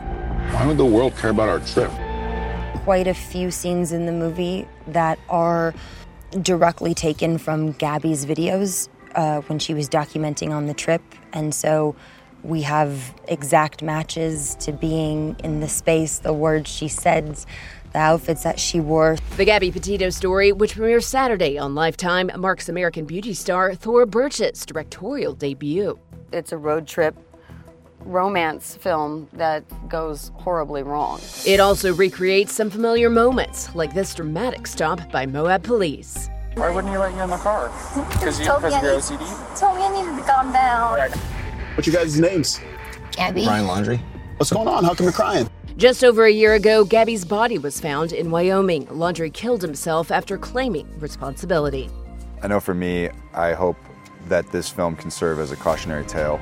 Why 0.52 0.64
would 0.64 0.78
the 0.78 0.84
world 0.84 1.16
care 1.16 1.30
about 1.30 1.48
our 1.48 1.58
trip? 1.58 1.90
Quite 2.84 3.08
a 3.08 3.14
few 3.14 3.50
scenes 3.50 3.90
in 3.90 4.06
the 4.06 4.12
movie 4.12 4.68
that 4.86 5.18
are 5.28 5.74
directly 6.40 6.94
taken 6.94 7.36
from 7.36 7.72
Gabby's 7.72 8.26
videos 8.26 8.88
uh, 9.16 9.40
when 9.42 9.58
she 9.58 9.74
was 9.74 9.88
documenting 9.88 10.50
on 10.50 10.66
the 10.66 10.74
trip. 10.74 11.02
And 11.32 11.52
so 11.52 11.96
we 12.44 12.62
have 12.62 13.14
exact 13.26 13.82
matches 13.82 14.54
to 14.56 14.72
being 14.72 15.34
in 15.42 15.60
the 15.60 15.68
space, 15.68 16.18
the 16.18 16.32
words 16.32 16.70
she 16.70 16.88
said, 16.88 17.36
the 17.92 17.98
outfits 17.98 18.42
that 18.42 18.60
she 18.60 18.80
wore. 18.80 19.16
The 19.36 19.44
Gabby 19.44 19.70
Petito 19.70 20.10
story, 20.10 20.52
which 20.52 20.74
premieres 20.74 21.06
Saturday 21.06 21.56
on 21.58 21.74
Lifetime, 21.74 22.30
marks 22.36 22.68
American 22.68 23.06
beauty 23.06 23.34
star 23.34 23.74
Thora 23.74 24.06
Birch's 24.06 24.66
directorial 24.66 25.32
debut. 25.32 25.98
It's 26.32 26.52
a 26.52 26.58
road 26.58 26.86
trip 26.86 27.16
romance 28.00 28.76
film 28.76 29.28
that 29.32 29.64
goes 29.88 30.30
horribly 30.34 30.82
wrong. 30.82 31.20
It 31.46 31.58
also 31.60 31.94
recreates 31.94 32.52
some 32.52 32.68
familiar 32.68 33.08
moments, 33.08 33.74
like 33.74 33.94
this 33.94 34.14
dramatic 34.14 34.66
stop 34.66 35.10
by 35.10 35.24
Moab 35.24 35.62
police. 35.62 36.28
Why 36.54 36.70
wouldn't 36.70 36.92
he 36.92 36.98
let 36.98 37.14
you 37.14 37.22
in 37.22 37.30
the 37.30 37.36
car? 37.38 37.72
Because 38.12 38.38
you, 38.38 38.44
told 38.44 38.62
me 38.62 38.68
because 38.68 38.74
I 38.74 38.78
of 38.78 38.82
your 38.82 38.92
need- 38.92 39.28
OCD? 39.28 39.60
Told 39.60 39.76
me 39.76 39.82
I 39.82 40.02
needed 40.02 40.16
to 40.18 40.30
calm 40.30 40.52
down. 40.52 41.10
What's 41.74 41.88
your 41.88 41.96
guys' 41.96 42.20
names? 42.20 42.60
Gabby. 43.10 43.44
Brian 43.44 43.66
Laundrie. 43.66 44.00
What's 44.36 44.52
going 44.52 44.68
on? 44.68 44.84
How 44.84 44.94
come 44.94 45.04
you're 45.04 45.12
crying? 45.12 45.50
Just 45.76 46.04
over 46.04 46.24
a 46.24 46.30
year 46.30 46.54
ago, 46.54 46.84
Gabby's 46.84 47.24
body 47.24 47.58
was 47.58 47.80
found 47.80 48.12
in 48.12 48.30
Wyoming. 48.30 48.86
Laundrie 48.86 49.32
killed 49.32 49.60
himself 49.60 50.12
after 50.12 50.38
claiming 50.38 50.88
responsibility. 51.00 51.90
I 52.42 52.46
know 52.46 52.60
for 52.60 52.74
me, 52.74 53.10
I 53.32 53.54
hope 53.54 53.76
that 54.28 54.52
this 54.52 54.68
film 54.68 54.94
can 54.94 55.10
serve 55.10 55.40
as 55.40 55.50
a 55.50 55.56
cautionary 55.56 56.04
tale 56.04 56.40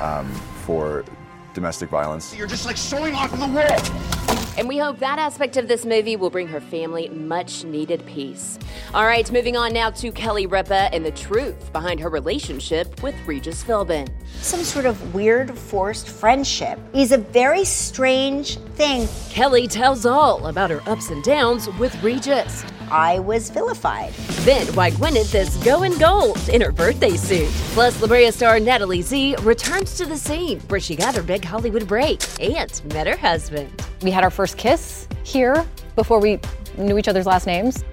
um, 0.00 0.32
for 0.64 1.04
domestic 1.52 1.90
violence. 1.90 2.34
You're 2.34 2.46
just 2.46 2.64
like 2.64 2.78
showing 2.78 3.14
off 3.14 3.30
the 3.30 3.46
wall. 3.46 4.41
And 4.58 4.68
we 4.68 4.78
hope 4.78 4.98
that 4.98 5.18
aspect 5.18 5.56
of 5.56 5.66
this 5.66 5.86
movie 5.86 6.16
will 6.16 6.28
bring 6.28 6.46
her 6.48 6.60
family 6.60 7.08
much 7.08 7.64
needed 7.64 8.04
peace. 8.04 8.58
All 8.92 9.06
right, 9.06 9.30
moving 9.32 9.56
on 9.56 9.72
now 9.72 9.90
to 9.90 10.12
Kelly 10.12 10.46
Ripa 10.46 10.94
and 10.94 11.04
the 11.04 11.10
truth 11.12 11.72
behind 11.72 12.00
her 12.00 12.10
relationship 12.10 13.02
with 13.02 13.14
Regis 13.26 13.64
Philbin. 13.64 14.08
Some 14.40 14.62
sort 14.62 14.84
of 14.84 15.14
weird 15.14 15.56
forced 15.56 16.08
friendship 16.08 16.78
is 16.92 17.12
a 17.12 17.18
very 17.18 17.64
strange 17.64 18.58
thing. 18.74 19.08
Kelly 19.30 19.66
tells 19.66 20.04
all 20.04 20.46
about 20.46 20.70
her 20.70 20.82
ups 20.86 21.08
and 21.08 21.22
downs 21.24 21.68
with 21.78 22.00
Regis. 22.02 22.64
I 22.90 23.18
was 23.20 23.50
vilified. 23.50 24.12
Then 24.44 24.66
why 24.74 24.90
Gwyneth 24.90 25.34
is 25.34 25.56
going 25.58 25.96
gold 25.98 26.38
in 26.48 26.60
her 26.60 26.72
birthday 26.72 27.16
suit. 27.16 27.48
Plus, 27.74 28.00
La 28.00 28.08
Brea 28.08 28.30
star 28.30 28.58
Natalie 28.58 29.02
Zea 29.02 29.36
returns 29.42 29.96
to 29.96 30.06
the 30.06 30.16
scene 30.16 30.60
where 30.68 30.80
she 30.80 30.96
got 30.96 31.14
her 31.14 31.22
big 31.22 31.44
Hollywood 31.44 31.86
break 31.86 32.20
and 32.40 32.82
met 32.92 33.06
her 33.06 33.16
husband. 33.16 33.70
We 34.02 34.10
had 34.10 34.24
our 34.24 34.30
first 34.30 34.56
kiss 34.56 35.06
here 35.24 35.66
before 35.96 36.20
we 36.20 36.40
knew 36.76 36.98
each 36.98 37.08
other's 37.08 37.26
last 37.26 37.46
names. 37.46 37.84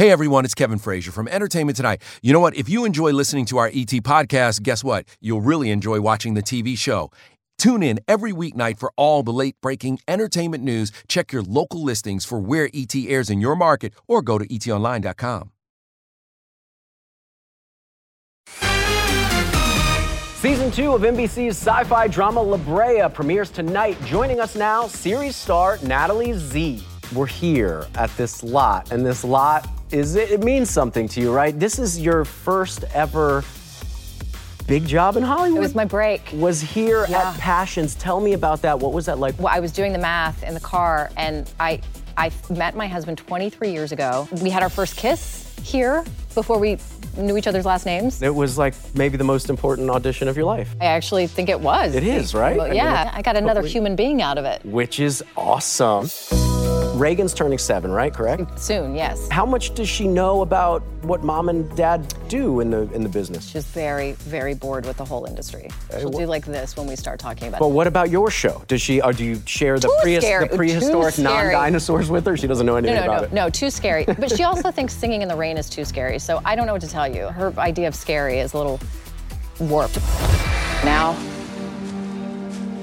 Hey 0.00 0.10
everyone, 0.10 0.46
it's 0.46 0.54
Kevin 0.54 0.78
Frazier 0.78 1.12
from 1.12 1.28
Entertainment 1.28 1.76
Tonight. 1.76 2.00
You 2.22 2.32
know 2.32 2.40
what? 2.40 2.56
If 2.56 2.70
you 2.70 2.86
enjoy 2.86 3.12
listening 3.12 3.44
to 3.44 3.58
our 3.58 3.66
ET 3.66 3.92
podcast, 4.00 4.62
guess 4.62 4.82
what? 4.82 5.06
You'll 5.20 5.42
really 5.42 5.70
enjoy 5.70 6.00
watching 6.00 6.32
the 6.32 6.42
TV 6.42 6.78
show. 6.78 7.10
Tune 7.60 7.82
in 7.82 8.00
every 8.08 8.32
weeknight 8.32 8.78
for 8.78 8.90
all 8.96 9.22
the 9.22 9.34
late 9.34 9.54
breaking 9.60 9.98
entertainment 10.08 10.64
news. 10.64 10.90
Check 11.08 11.30
your 11.30 11.42
local 11.42 11.84
listings 11.84 12.24
for 12.24 12.40
where 12.40 12.70
ET 12.72 12.94
airs 12.96 13.28
in 13.28 13.38
your 13.42 13.54
market 13.54 13.92
or 14.08 14.22
go 14.22 14.38
to 14.38 14.48
etonline.com. 14.48 15.50
Season 20.36 20.70
two 20.70 20.94
of 20.94 21.02
NBC's 21.02 21.50
sci 21.50 21.84
fi 21.84 22.08
drama 22.08 22.40
La 22.40 22.56
Brea 22.56 23.06
premieres 23.12 23.50
tonight. 23.50 24.02
Joining 24.06 24.40
us 24.40 24.56
now, 24.56 24.86
series 24.86 25.36
star 25.36 25.76
Natalie 25.82 26.32
Zea. 26.32 26.82
We're 27.14 27.26
here 27.26 27.86
at 27.94 28.08
this 28.16 28.42
lot, 28.42 28.90
and 28.90 29.04
this 29.04 29.22
lot 29.22 29.68
is 29.90 30.16
it, 30.16 30.30
it 30.30 30.42
means 30.42 30.70
something 30.70 31.06
to 31.08 31.20
you, 31.20 31.30
right? 31.30 31.58
This 31.60 31.78
is 31.78 32.00
your 32.00 32.24
first 32.24 32.84
ever 32.94 33.42
big 34.70 34.86
job 34.86 35.16
in 35.16 35.22
Hollywood. 35.24 35.58
It 35.58 35.62
was 35.62 35.74
my 35.74 35.84
break. 35.84 36.22
Was 36.32 36.60
here 36.60 37.04
Yeah. 37.08 37.30
at 37.30 37.38
Passions. 37.40 37.96
Tell 37.96 38.20
me 38.20 38.34
about 38.34 38.62
that. 38.62 38.78
What 38.78 38.92
was 38.92 39.04
that 39.06 39.18
like? 39.18 39.34
Well, 39.36 39.52
I 39.52 39.58
was 39.58 39.72
doing 39.72 39.92
the 39.92 39.98
math 39.98 40.44
in 40.44 40.54
the 40.54 40.60
car, 40.60 41.10
and 41.16 41.50
I 41.58 41.80
I 42.16 42.30
met 42.50 42.76
my 42.76 42.86
husband 42.86 43.18
23 43.18 43.72
years 43.72 43.90
ago. 43.92 44.28
We 44.42 44.48
had 44.50 44.62
our 44.62 44.68
first 44.68 44.96
kiss 44.96 45.44
here 45.62 46.04
before 46.34 46.58
we 46.58 46.78
knew 47.16 47.36
each 47.36 47.48
other's 47.48 47.64
last 47.64 47.84
names. 47.84 48.22
It 48.22 48.32
was 48.34 48.56
like 48.58 48.74
maybe 48.94 49.16
the 49.16 49.24
most 49.24 49.50
important 49.50 49.90
audition 49.90 50.28
of 50.28 50.36
your 50.36 50.46
life, 50.46 50.68
I 50.80 50.84
actually 50.86 51.26
think 51.26 51.48
it 51.48 51.58
was. 51.60 51.94
It 51.96 52.04
is, 52.04 52.32
right? 52.34 52.56
Well, 52.56 52.66
I 52.66 52.70
mean, 52.70 52.76
yeah, 52.76 53.10
I 53.12 53.22
got 53.22 53.36
another 53.36 53.60
hopefully- 53.62 53.72
human 53.72 53.96
being 53.96 54.22
out 54.22 54.38
of 54.38 54.44
it. 54.44 54.64
which 54.64 55.00
is 55.00 55.24
awesome. 55.36 56.08
Reagan's 57.00 57.32
turning 57.32 57.56
seven, 57.56 57.90
right? 57.90 58.12
Correct? 58.12 58.58
Soon, 58.60 58.94
yes. 58.94 59.26
How 59.30 59.46
much 59.46 59.74
does 59.74 59.88
she 59.88 60.06
know 60.06 60.42
about 60.42 60.82
what 61.00 61.24
mom 61.24 61.48
and 61.48 61.74
dad 61.74 62.14
do 62.28 62.60
in 62.60 62.68
the 62.70 62.82
in 62.92 63.02
the 63.02 63.08
business? 63.08 63.48
She's 63.48 63.64
very, 63.64 64.12
very 64.12 64.52
bored 64.52 64.84
with 64.84 64.98
the 64.98 65.04
whole 65.06 65.24
industry. 65.24 65.70
Hey, 65.90 66.00
She'll 66.00 66.10
wha- 66.10 66.18
do 66.20 66.26
like 66.26 66.44
this 66.44 66.76
when 66.76 66.86
we 66.86 66.96
start 66.96 67.18
talking 67.18 67.48
about 67.48 67.60
But 67.60 67.68
it. 67.68 67.72
what 67.72 67.86
about 67.86 68.10
your 68.10 68.30
show? 68.30 68.62
Does 68.68 68.82
she 68.82 69.00
or 69.00 69.14
do 69.14 69.24
you 69.24 69.40
share 69.46 69.78
the, 69.78 69.88
prehis- 70.04 70.50
the 70.50 70.54
prehistoric 70.54 71.18
non-dinosaurs 71.18 72.10
with 72.10 72.26
her? 72.26 72.36
She 72.36 72.46
doesn't 72.46 72.66
know 72.66 72.72
No, 72.72 72.78
anything 72.78 72.96
no, 72.96 73.04
about 73.04 73.20
no, 73.22 73.26
it. 73.28 73.32
no, 73.32 73.48
too 73.48 73.70
scary. 73.70 74.04
But 74.04 74.30
she 74.36 74.42
also 74.42 74.70
thinks 74.76 74.92
singing 74.92 75.22
in 75.22 75.28
the 75.28 75.36
rain 75.36 75.56
is 75.56 75.70
too 75.70 75.86
scary. 75.86 76.18
So 76.18 76.42
I 76.44 76.54
don't 76.54 76.66
know 76.66 76.72
what 76.74 76.82
to 76.82 76.88
tell 76.88 77.08
you. 77.10 77.28
Her 77.28 77.54
idea 77.58 77.88
of 77.88 77.94
scary 77.94 78.40
is 78.40 78.52
a 78.52 78.58
little 78.58 78.78
warped. 79.58 79.96
Now, 80.84 81.16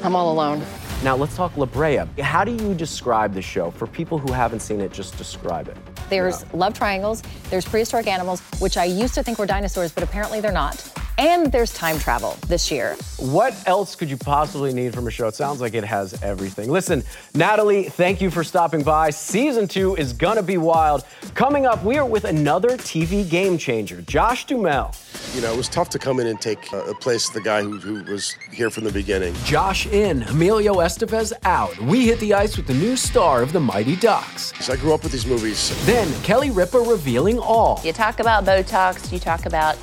I'm 0.04 0.16
all 0.16 0.32
alone. 0.34 0.64
Now 1.04 1.16
let's 1.16 1.36
talk 1.36 1.56
La 1.58 1.68
Brea. 1.68 2.04
How 2.22 2.44
do 2.44 2.52
you 2.52 2.74
describe 2.74 3.32
the 3.32 3.42
show 3.42 3.70
for 3.70 3.86
people 3.86 4.18
who 4.18 4.34
haven't 4.34 4.62
seen 4.62 4.82
it? 4.82 4.92
Just 4.92 5.16
describe 5.16 5.68
it. 5.68 5.78
There's 6.10 6.52
love 6.54 6.74
triangles, 6.74 7.22
there's 7.52 7.66
prehistoric 7.66 8.08
animals, 8.08 8.42
which 8.60 8.78
I 8.78 8.86
used 8.86 9.14
to 9.14 9.22
think 9.22 9.38
were 9.38 9.46
dinosaurs, 9.46 9.92
but 9.92 10.04
apparently 10.04 10.42
they're 10.42 10.52
not. 10.52 10.92
And 11.20 11.52
there's 11.52 11.74
time 11.74 11.98
travel 11.98 12.38
this 12.48 12.70
year. 12.70 12.96
What 13.18 13.56
else 13.68 13.96
could 13.96 14.08
you 14.08 14.18
possibly 14.18 14.72
need 14.72 14.94
from 14.94 15.08
a 15.08 15.12
show? 15.12 15.28
It 15.28 15.34
sounds 15.34 15.60
like 15.60 15.74
it 15.74 15.84
has 15.84 16.22
everything. 16.22 16.70
Listen, 16.70 17.04
Natalie, 17.34 17.86
thank 17.86 18.22
you 18.22 18.30
for 18.30 18.44
stopping 18.44 18.84
by. 18.84 19.10
Season 19.10 19.68
two 19.68 19.96
is 19.96 20.14
gonna 20.14 20.44
be 20.44 20.58
wild. 20.58 21.06
Coming 21.34 21.66
up, 21.66 21.84
we 21.84 21.98
are 21.98 22.06
with 22.06 22.26
another 22.26 22.70
TV 22.70 23.28
game 23.28 23.58
changer, 23.58 24.02
Josh 24.04 24.46
Duhamel. 24.46 24.94
You 25.34 25.42
know, 25.42 25.52
it 25.52 25.58
was 25.58 25.68
tough 25.68 25.90
to 25.90 26.00
come 26.00 26.20
in 26.20 26.28
and 26.28 26.40
take 26.40 26.72
uh, 26.72 26.84
a 26.86 26.94
place 26.94 27.30
the 27.30 27.42
guy 27.42 27.64
who, 27.64 27.80
who 27.80 28.04
was 28.12 28.38
here 28.52 28.70
from 28.70 28.84
the 28.84 28.92
beginning. 28.92 29.34
Josh 29.44 29.88
in, 29.88 30.22
Emilio 30.24 30.76
Estevez 30.76 31.34
out. 31.46 31.76
We 31.80 32.06
hit 32.06 32.20
the 32.20 32.36
ice 32.36 32.58
with 32.58 32.68
the 32.68 32.76
new 32.76 32.96
star 32.96 33.42
of 33.42 33.54
the 33.54 33.60
Mighty 33.60 33.96
Ducks. 33.96 34.54
So 34.60 34.74
I 34.74 34.76
grew 34.76 34.94
up 34.94 35.02
with 35.02 35.12
these 35.12 35.26
movies. 35.26 35.74
Then 35.88 36.08
Kelly 36.22 36.52
Ripa 36.52 36.80
revealing 36.80 37.40
all. 37.40 37.82
You 37.84 37.92
talk 37.92 38.20
about 38.20 38.46
Botox, 38.46 39.12
you 39.12 39.18
talk 39.18 39.48
about 39.48 39.78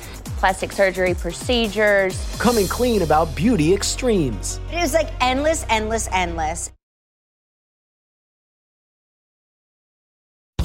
plastic 0.45 0.71
surgery 0.71 1.15
procedures. 1.15 2.13
Coming 2.37 2.67
clean 2.67 3.01
about 3.01 3.35
beauty 3.35 3.73
extremes. 3.73 4.59
It 4.71 4.77
is 4.77 4.93
like 4.93 5.09
endless, 5.19 5.65
endless, 5.69 6.07
endless. 6.11 6.71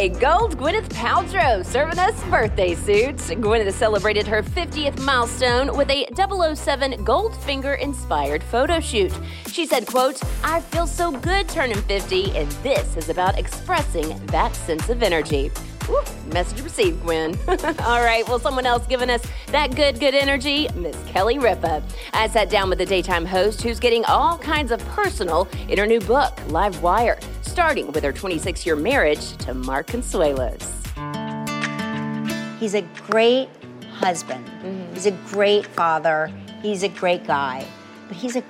A 0.00 0.08
gold 0.08 0.56
Gwyneth 0.56 0.88
Paltrow 0.88 1.62
serving 1.62 1.98
us 1.98 2.18
birthday 2.30 2.74
suits. 2.74 3.28
Gwyneth 3.28 3.70
celebrated 3.74 4.26
her 4.26 4.42
50th 4.42 4.98
milestone 5.00 5.76
with 5.76 5.90
a 5.90 6.06
007 6.16 7.04
Goldfinger 7.04 7.78
inspired 7.78 8.42
photo 8.42 8.80
shoot. 8.80 9.12
She 9.48 9.66
said, 9.66 9.86
quote, 9.86 10.18
I 10.42 10.62
feel 10.62 10.86
so 10.86 11.12
good 11.12 11.50
turning 11.50 11.82
50, 11.82 12.34
and 12.34 12.50
this 12.62 12.96
is 12.96 13.10
about 13.10 13.38
expressing 13.38 14.18
that 14.28 14.56
sense 14.56 14.88
of 14.88 15.02
energy. 15.02 15.50
Woo, 15.88 16.00
message 16.32 16.62
received, 16.62 17.02
Gwen. 17.02 17.38
All 17.48 18.02
right, 18.02 18.22
well, 18.28 18.38
someone 18.38 18.66
else 18.66 18.86
giving 18.86 19.10
us 19.10 19.22
that 19.48 19.74
good, 19.74 19.98
good 19.98 20.14
energy, 20.14 20.68
Miss 20.74 20.96
Kelly 21.06 21.38
Ripa. 21.38 21.82
I 22.12 22.28
sat 22.28 22.50
down 22.50 22.68
with 22.68 22.78
the 22.78 22.86
daytime 22.86 23.24
host 23.26 23.62
who's 23.62 23.80
getting 23.80 24.04
all 24.04 24.38
kinds 24.38 24.70
of 24.70 24.80
personal 24.88 25.48
in 25.68 25.78
her 25.78 25.86
new 25.86 26.00
book, 26.00 26.38
Live 26.48 26.82
Wire, 26.82 27.18
starting 27.42 27.90
with 27.92 28.04
her 28.04 28.12
26 28.12 28.64
year 28.64 28.76
marriage 28.76 29.36
to 29.38 29.54
Mark 29.54 29.86
Consuelos. 29.86 30.66
He's 32.58 32.74
a 32.74 32.82
great 33.06 33.48
husband. 33.90 34.46
Mm-hmm. 34.46 34.94
He's 34.94 35.06
a 35.06 35.12
great 35.12 35.66
father. 35.66 36.30
He's 36.62 36.82
a 36.82 36.88
great 36.88 37.26
guy. 37.26 37.66
But 38.06 38.16
he's 38.16 38.36
a 38.36 38.44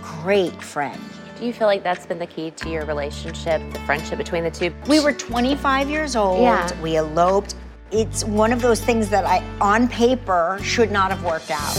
great 0.00 0.62
friend. 0.62 1.00
Do 1.38 1.46
you 1.46 1.52
feel 1.52 1.68
like 1.68 1.84
that's 1.84 2.04
been 2.04 2.18
the 2.18 2.26
key 2.26 2.50
to 2.50 2.68
your 2.68 2.84
relationship, 2.84 3.62
the 3.72 3.78
friendship 3.80 4.18
between 4.18 4.42
the 4.42 4.50
two? 4.50 4.74
We 4.88 4.98
were 4.98 5.12
25 5.12 5.88
years 5.88 6.16
old. 6.16 6.42
Yeah. 6.42 6.68
We 6.80 6.96
eloped. 6.96 7.54
It's 7.92 8.24
one 8.24 8.52
of 8.52 8.60
those 8.60 8.80
things 8.80 9.08
that 9.10 9.24
I, 9.24 9.44
on 9.60 9.86
paper, 9.86 10.58
should 10.62 10.90
not 10.90 11.12
have 11.12 11.24
worked 11.24 11.52
out. 11.52 11.76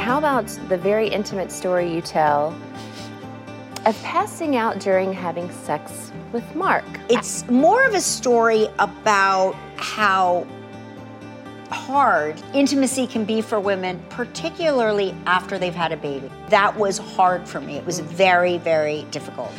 How 0.00 0.16
about 0.16 0.46
the 0.70 0.78
very 0.78 1.08
intimate 1.08 1.52
story 1.52 1.92
you 1.92 2.00
tell 2.00 2.56
of 3.84 4.02
passing 4.02 4.56
out 4.56 4.80
during 4.80 5.12
having 5.12 5.50
sex 5.50 6.10
with 6.32 6.54
Mark? 6.54 6.86
It's 7.10 7.46
more 7.50 7.84
of 7.84 7.92
a 7.92 8.00
story 8.00 8.68
about 8.78 9.54
how 9.76 10.46
hard 11.70 12.40
intimacy 12.54 13.06
can 13.06 13.24
be 13.24 13.40
for 13.40 13.60
women, 13.60 14.02
particularly 14.10 15.14
after 15.26 15.58
they've 15.58 15.74
had 15.74 15.92
a 15.92 15.96
baby. 15.96 16.30
That 16.48 16.76
was 16.76 16.98
hard 16.98 17.48
for 17.48 17.60
me. 17.60 17.76
It 17.76 17.84
was 17.84 18.00
very, 18.00 18.58
very 18.58 19.04
difficult. 19.10 19.52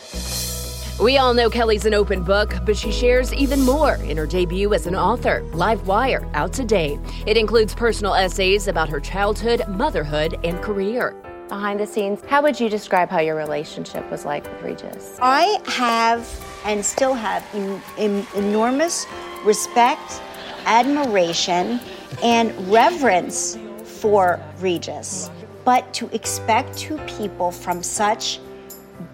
We 1.01 1.17
all 1.17 1.33
know 1.33 1.49
Kelly's 1.49 1.85
an 1.85 1.93
open 1.93 2.23
book, 2.23 2.53
but 2.65 2.75
she 2.75 2.91
shares 2.91 3.33
even 3.33 3.61
more 3.61 3.95
in 3.95 4.17
her 4.17 4.27
debut 4.27 4.73
as 4.73 4.85
an 4.85 4.95
author, 4.95 5.41
Live 5.53 5.87
Wire, 5.87 6.29
out 6.33 6.51
today. 6.51 6.99
It 7.25 7.37
includes 7.37 7.73
personal 7.73 8.15
essays 8.15 8.67
about 8.67 8.89
her 8.89 8.99
childhood, 8.99 9.65
motherhood, 9.69 10.37
and 10.43 10.61
career. 10.61 11.15
Behind 11.47 11.79
the 11.79 11.87
scenes, 11.87 12.21
how 12.27 12.41
would 12.41 12.59
you 12.59 12.67
describe 12.69 13.09
how 13.09 13.19
your 13.19 13.35
relationship 13.35 14.11
was 14.11 14.25
like 14.25 14.43
with 14.43 14.61
Regis? 14.61 15.17
I 15.21 15.59
have 15.67 16.27
and 16.65 16.83
still 16.85 17.13
have 17.13 17.45
en- 17.55 17.81
en- 17.97 18.27
enormous 18.35 19.07
respect, 19.45 20.21
admiration, 20.65 21.79
and 22.23 22.53
reverence 22.71 23.57
for 23.83 24.39
Regis. 24.59 25.29
But 25.65 25.93
to 25.95 26.07
expect 26.13 26.77
two 26.77 26.97
people 26.99 27.51
from 27.51 27.83
such 27.83 28.39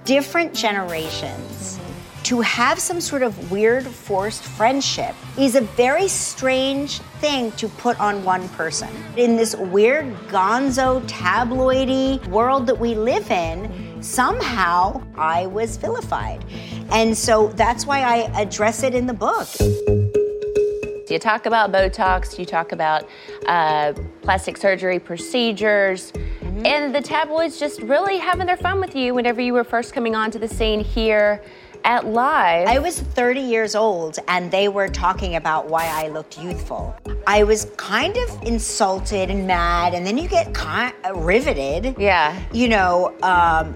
different 0.06 0.54
generations 0.54 1.80
to 2.26 2.42
have 2.42 2.80
some 2.80 3.00
sort 3.00 3.22
of 3.22 3.52
weird 3.52 3.86
forced 3.86 4.44
friendship 4.44 5.14
is 5.38 5.54
a 5.54 5.62
very 5.62 6.08
strange 6.08 6.98
thing 7.22 7.52
to 7.52 7.68
put 7.68 8.00
on 8.00 8.24
one 8.24 8.50
person. 8.50 8.90
In 9.16 9.36
this 9.36 9.56
weird 9.56 10.12
gonzo 10.28 11.08
tabloidy 11.08 12.26
world 12.30 12.66
that 12.66 12.80
we 12.80 12.96
live 12.96 13.30
in, 13.30 14.02
somehow 14.02 15.04
I 15.16 15.46
was 15.46 15.78
vilified. 15.78 16.44
And 16.90 17.16
so 17.16 17.50
that's 17.50 17.86
why 17.86 18.02
I 18.02 18.42
address 18.42 18.82
it 18.82 18.96
in 18.96 19.06
the 19.06 19.14
book. 19.14 19.48
You 21.16 21.20
talk 21.20 21.46
about 21.46 21.72
Botox, 21.72 22.38
you 22.38 22.44
talk 22.44 22.74
about 22.74 23.08
uh, 23.46 23.94
plastic 24.22 24.58
surgery 24.58 25.00
procedures, 25.00 26.12
Mm-hmm. 26.12 26.66
and 26.66 26.96
the 26.96 27.02
tabloids 27.02 27.60
just 27.60 27.82
really 27.82 28.18
having 28.18 28.46
their 28.48 28.56
fun 28.56 28.80
with 28.80 28.96
you 28.96 29.14
whenever 29.14 29.42
you 29.42 29.52
were 29.52 29.64
first 29.66 29.94
coming 29.94 30.16
onto 30.16 30.40
the 30.40 30.48
scene 30.48 30.80
here 30.80 31.42
at 31.84 32.06
Live. 32.06 32.68
I 32.68 32.80
was 32.80 33.00
30 33.00 33.42
years 33.42 33.76
old 33.76 34.20
and 34.30 34.50
they 34.52 34.68
were 34.70 34.88
talking 34.88 35.36
about 35.36 35.68
why 35.68 35.86
I 35.86 36.08
looked 36.08 36.38
youthful. 36.38 36.96
I 37.28 37.44
was 37.44 37.66
kind 37.78 38.16
of 38.16 38.44
insulted 38.44 39.30
and 39.30 39.46
mad, 39.48 39.94
and 39.94 40.06
then 40.06 40.18
you 40.18 40.30
get 40.30 40.54
kind 40.54 40.94
riveted. 41.16 41.96
Yeah. 41.98 42.40
You 42.54 42.70
know, 42.70 43.14
um, 43.22 43.76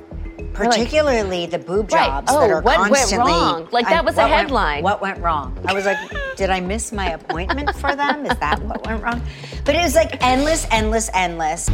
particularly 0.67 1.45
the 1.45 1.59
boob 1.59 1.91
Right. 1.91 2.07
jobs 2.07 2.31
Oh, 2.31 2.41
that 2.41 2.49
are 2.49 2.61
what 2.61 2.79
went 2.79 2.93
constantly. 2.95 3.31
wrong? 3.31 3.67
Like, 3.71 3.87
that 3.87 4.03
was 4.05 4.15
a 4.15 4.21
what 4.21 4.29
went- 4.29 4.41
headline. 4.41 4.83
what 4.83 5.01
went 5.01 5.19
wrong? 5.19 5.57
I 5.67 5.73
was 5.73 5.85
like, 5.85 5.97
did 6.37 6.49
I 6.49 6.59
miss 6.59 6.91
my 6.91 7.11
appointment 7.11 7.75
for 7.75 7.95
them? 7.95 8.25
Is 8.25 8.37
that 8.39 8.61
what 8.63 8.85
went 8.85 9.01
wrong? 9.03 9.21
But 9.65 9.75
it 9.75 9.81
was 9.81 9.95
like 9.95 10.21
endless, 10.23 10.65
endless, 10.71 11.09
endless. 11.13 11.69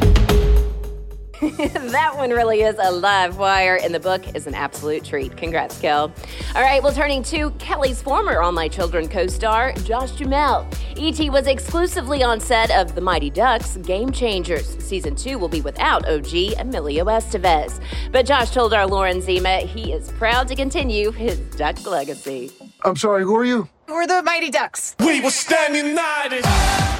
that 1.41 2.15
one 2.15 2.29
really 2.29 2.61
is 2.61 2.75
a 2.79 2.91
live 2.91 3.37
wire, 3.37 3.77
and 3.83 3.93
the 3.93 3.99
book 3.99 4.35
is 4.35 4.47
an 4.47 4.53
absolute 4.53 5.03
treat. 5.03 5.35
Congrats, 5.35 5.79
Kel. 5.79 6.13
All 6.55 6.61
right, 6.61 6.81
well, 6.81 6.93
turning 6.93 7.23
to 7.23 7.51
Kelly's 7.51 8.01
former 8.01 8.39
All 8.41 8.53
My 8.53 8.69
Children 8.69 9.09
co 9.09 9.27
star, 9.27 9.73
Josh 9.83 10.11
Duhamel. 10.11 10.65
E.T. 10.95 11.29
was 11.29 11.47
exclusively 11.47 12.23
on 12.23 12.39
set 12.39 12.71
of 12.71 12.95
The 12.95 13.01
Mighty 13.01 13.29
Ducks 13.29 13.75
Game 13.77 14.11
Changers. 14.11 14.77
Season 14.81 15.13
2 15.13 15.37
will 15.37 15.49
be 15.49 15.59
without 15.59 16.07
OG 16.07 16.57
Emilio 16.57 17.03
Estevez. 17.05 17.81
But 18.13 18.25
Josh 18.25 18.51
told 18.51 18.73
our 18.73 18.87
Lauren 18.87 19.19
Zima 19.19 19.57
he 19.57 19.91
is 19.91 20.11
proud 20.13 20.47
to 20.47 20.55
continue 20.55 21.11
his 21.11 21.37
Duck 21.57 21.85
legacy. 21.85 22.51
I'm 22.85 22.95
sorry, 22.95 23.23
who 23.23 23.35
are 23.35 23.45
you? 23.45 23.67
We're 23.87 24.07
the 24.07 24.23
Mighty 24.23 24.51
Ducks. 24.51 24.95
We 24.99 25.21
were 25.21 25.29
standing 25.29 25.85
united. 25.85 26.45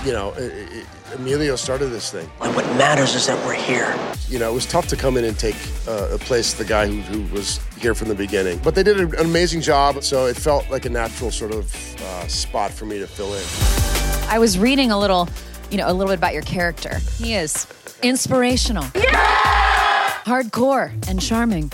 You 0.05 0.11
know, 0.11 0.33
i 0.37 0.41
i 0.41 0.94
Emilio 1.15 1.55
started 1.55 1.87
this 1.87 2.11
thing. 2.11 2.29
And 2.41 2.55
what 2.55 2.65
matters 2.75 3.15
is 3.15 3.27
that 3.27 3.43
we're 3.45 3.53
here. 3.53 3.95
You 4.27 4.37
know, 4.39 4.51
it 4.51 4.53
was 4.53 4.65
tough 4.65 4.87
to 4.87 4.95
come 4.95 5.17
in 5.17 5.23
and 5.23 5.37
take 5.37 5.55
uh, 5.87 6.09
a 6.11 6.17
place 6.17 6.53
the 6.53 6.65
guy 6.65 6.87
who, 6.87 6.99
who 7.01 7.33
was 7.33 7.59
here 7.77 7.95
from 7.95 8.09
the 8.09 8.15
beginning. 8.15 8.59
But 8.63 8.75
they 8.75 8.83
did 8.83 8.99
an 8.99 9.15
amazing 9.19 9.61
job, 9.61 10.03
so 10.03 10.25
it 10.25 10.35
felt 10.35 10.69
like 10.69 10.85
a 10.85 10.89
natural 10.89 11.31
sort 11.31 11.53
of 11.53 12.01
uh, 12.01 12.27
spot 12.27 12.71
for 12.71 12.85
me 12.85 12.99
to 12.99 13.07
fill 13.07 13.33
in. 13.33 13.43
I 14.29 14.39
was 14.39 14.59
reading 14.59 14.91
a 14.91 14.99
little, 14.99 15.29
you 15.71 15.77
know, 15.77 15.89
a 15.89 15.93
little 15.93 16.11
bit 16.11 16.17
about 16.17 16.33
your 16.33 16.43
character. 16.43 16.99
He 17.17 17.33
is 17.33 17.67
inspirational, 18.03 18.83
hardcore, 20.25 20.91
and 21.07 21.21
charming. 21.21 21.71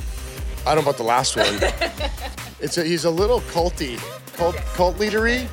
I 0.68 0.76
don't 0.76 0.84
know 0.84 0.90
about 0.90 0.98
the 0.98 1.04
last 1.04 1.36
one. 1.36 1.48
it's 2.60 2.78
a, 2.78 2.84
he's 2.84 3.06
a 3.06 3.10
little 3.10 3.42
culty, 3.42 3.98
cult, 4.36 4.56
cult 4.76 4.98
leadery. 4.98 5.48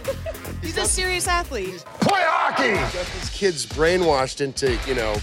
He's 0.62 0.76
a 0.76 0.84
serious 0.84 1.28
athlete. 1.28 1.84
Play 2.00 2.22
hockey! 2.24 2.72
Got 2.74 3.06
these 3.14 3.30
kids 3.30 3.66
brainwashed 3.66 4.40
into, 4.40 4.78
you 4.86 4.94
know, 4.94 5.14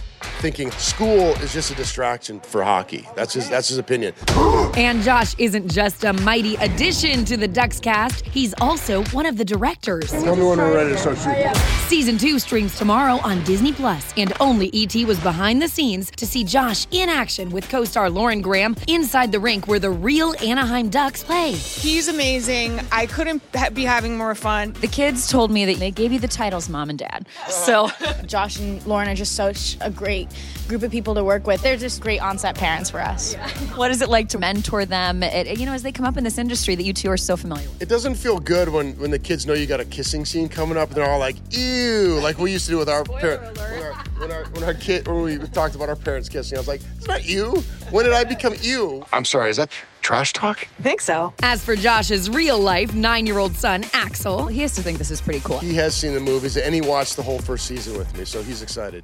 thinking 0.45 0.69
school 0.73 1.31
is 1.41 1.51
just 1.51 1.71
a 1.71 1.73
distraction 1.73 2.39
for 2.39 2.63
hockey. 2.63 3.03
That's 3.15 3.33
his, 3.33 3.49
that's 3.49 3.67
his 3.67 3.79
opinion. 3.79 4.13
And 4.75 5.01
Josh 5.03 5.35
isn't 5.37 5.71
just 5.71 6.03
a 6.03 6.11
mighty 6.11 6.55
addition 6.55 7.23
to 7.25 7.37
the 7.37 7.47
Ducks 7.47 7.79
cast, 7.79 8.25
he's 8.25 8.53
also 8.59 9.05
one 9.05 9.25
of 9.25 9.37
the 9.37 9.45
directors. 9.45 10.11
Tell 10.11 10.35
me 10.35 10.43
when 10.43 10.57
we're 10.57 10.73
ready 10.75 10.89
to 10.89 10.97
start 10.97 11.17
shooting. 11.17 11.53
Season 11.87 12.17
2 12.17 12.39
streams 12.39 12.77
tomorrow 12.77 13.19
on 13.23 13.41
Disney 13.45 13.71
Plus, 13.71 14.13
and 14.17 14.33
only 14.41 14.69
ET 14.73 14.93
was 15.05 15.17
behind 15.21 15.61
the 15.61 15.69
scenes 15.69 16.11
to 16.11 16.27
see 16.27 16.43
Josh 16.43 16.87
in 16.91 17.07
action 17.07 17.51
with 17.51 17.69
co-star 17.69 18.09
Lauren 18.09 18.41
Graham 18.41 18.75
inside 18.89 19.31
the 19.31 19.39
rink 19.39 19.65
where 19.67 19.79
the 19.79 19.91
real 19.91 20.35
Anaheim 20.43 20.89
Ducks 20.89 21.23
play. 21.23 21.53
He's 21.53 22.09
amazing. 22.09 22.81
I 22.91 23.05
couldn't 23.05 23.41
be 23.73 23.85
having 23.85 24.17
more 24.17 24.35
fun. 24.35 24.73
The 24.81 24.87
kids 24.87 25.29
told 25.29 25.51
me 25.51 25.63
that 25.65 25.77
they 25.77 25.91
gave 25.91 26.11
you 26.11 26.19
the 26.19 26.27
titles 26.27 26.67
mom 26.67 26.89
and 26.89 26.99
dad. 26.99 27.27
Uh-huh. 27.47 27.51
So 27.51 27.89
Josh 28.25 28.59
and 28.59 28.85
Lauren 28.85 29.07
are 29.07 29.15
just 29.15 29.35
such 29.35 29.77
a 29.79 29.89
great 29.89 30.27
group 30.67 30.83
of 30.83 30.91
people 30.91 31.13
to 31.15 31.23
work 31.23 31.45
with. 31.45 31.61
They're 31.61 31.77
just 31.77 32.01
great 32.01 32.19
on-set 32.19 32.55
parents 32.55 32.89
for 32.89 32.99
us. 32.99 33.35
what 33.75 33.91
is 33.91 34.01
it 34.01 34.09
like 34.09 34.29
to 34.29 34.39
mentor 34.39 34.85
them, 34.85 35.23
it, 35.23 35.59
you 35.59 35.65
know, 35.65 35.73
as 35.73 35.83
they 35.83 35.91
come 35.91 36.05
up 36.05 36.17
in 36.17 36.23
this 36.23 36.37
industry 36.37 36.75
that 36.75 36.83
you 36.83 36.93
two 36.93 37.09
are 37.09 37.17
so 37.17 37.37
familiar 37.37 37.67
with? 37.69 37.81
It 37.81 37.89
doesn't 37.89 38.15
feel 38.15 38.39
good 38.39 38.69
when, 38.69 38.97
when 38.97 39.11
the 39.11 39.19
kids 39.19 39.45
know 39.45 39.53
you 39.53 39.67
got 39.67 39.79
a 39.79 39.85
kissing 39.85 40.25
scene 40.25 40.49
coming 40.49 40.77
up 40.77 40.89
and 40.89 40.97
they're 40.97 41.09
all 41.09 41.19
like, 41.19 41.35
ew, 41.51 42.19
like 42.21 42.37
we 42.37 42.51
used 42.51 42.65
to 42.65 42.71
do 42.71 42.77
with 42.77 42.89
our 42.89 43.03
parents. 43.03 43.59
When 43.59 43.71
our, 43.81 43.93
when, 44.17 44.31
our, 44.31 44.43
when 44.45 44.63
our 44.63 44.73
kid, 44.73 45.07
when 45.07 45.21
we 45.21 45.37
talked 45.37 45.75
about 45.75 45.89
our 45.89 45.95
parents 45.95 46.29
kissing, 46.29 46.57
I 46.57 46.61
was 46.61 46.67
like, 46.67 46.81
it's 46.97 47.07
not 47.07 47.25
you. 47.25 47.63
When 47.91 48.05
did 48.05 48.13
I 48.13 48.23
become 48.23 48.55
you? 48.61 49.05
I'm 49.13 49.25
sorry, 49.25 49.51
is 49.51 49.57
that 49.57 49.69
trash 50.01 50.33
talk? 50.33 50.67
I 50.79 50.83
think 50.83 51.01
so. 51.01 51.33
As 51.41 51.63
for 51.63 51.75
Josh's 51.75 52.29
real 52.29 52.59
life 52.59 52.93
nine 52.93 53.25
year 53.25 53.37
old 53.37 53.55
son, 53.55 53.85
Axel, 53.93 54.47
he 54.47 54.61
has 54.61 54.73
to 54.75 54.81
think 54.81 54.97
this 54.97 55.11
is 55.11 55.21
pretty 55.21 55.39
cool. 55.41 55.59
He 55.59 55.75
has 55.75 55.95
seen 55.95 56.13
the 56.13 56.19
movies 56.19 56.57
and 56.57 56.73
he 56.73 56.81
watched 56.81 57.15
the 57.15 57.23
whole 57.23 57.39
first 57.39 57.67
season 57.67 57.97
with 57.97 58.15
me, 58.17 58.25
so 58.25 58.41
he's 58.41 58.61
excited. 58.61 59.03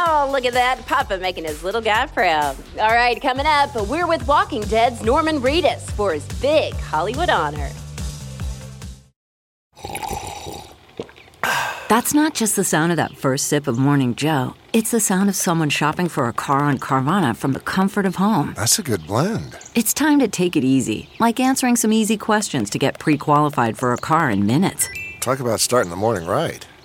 Oh, 0.00 0.28
look 0.30 0.44
at 0.44 0.52
that. 0.52 0.86
Papa 0.86 1.18
making 1.18 1.44
his 1.44 1.64
little 1.64 1.80
guy 1.80 2.06
proud. 2.06 2.56
All 2.78 2.94
right, 2.94 3.20
coming 3.20 3.46
up, 3.46 3.74
we're 3.88 4.06
with 4.06 4.24
Walking 4.28 4.62
Dead's 4.62 5.02
Norman 5.02 5.40
Reedus 5.40 5.90
for 5.90 6.14
his 6.14 6.24
big 6.40 6.72
Hollywood 6.74 7.28
honor. 7.28 7.68
That's 11.88 12.14
not 12.14 12.34
just 12.34 12.54
the 12.54 12.62
sound 12.64 12.92
of 12.92 12.96
that 12.96 13.16
first 13.16 13.48
sip 13.48 13.66
of 13.66 13.76
Morning 13.76 14.14
Joe. 14.14 14.54
It's 14.72 14.92
the 14.92 15.00
sound 15.00 15.30
of 15.30 15.34
someone 15.34 15.70
shopping 15.70 16.08
for 16.08 16.28
a 16.28 16.32
car 16.32 16.60
on 16.60 16.78
Carvana 16.78 17.34
from 17.34 17.52
the 17.54 17.60
comfort 17.60 18.06
of 18.06 18.16
home. 18.16 18.52
That's 18.56 18.78
a 18.78 18.82
good 18.82 19.04
blend. 19.04 19.56
It's 19.74 19.94
time 19.94 20.20
to 20.20 20.28
take 20.28 20.54
it 20.54 20.62
easy, 20.62 21.08
like 21.18 21.40
answering 21.40 21.74
some 21.74 21.92
easy 21.92 22.16
questions 22.16 22.70
to 22.70 22.78
get 22.78 23.00
pre 23.00 23.16
qualified 23.16 23.76
for 23.76 23.92
a 23.92 23.96
car 23.96 24.30
in 24.30 24.46
minutes. 24.46 24.88
Talk 25.20 25.40
about 25.40 25.58
starting 25.58 25.90
the 25.90 25.96
morning 25.96 26.28
right. 26.28 26.64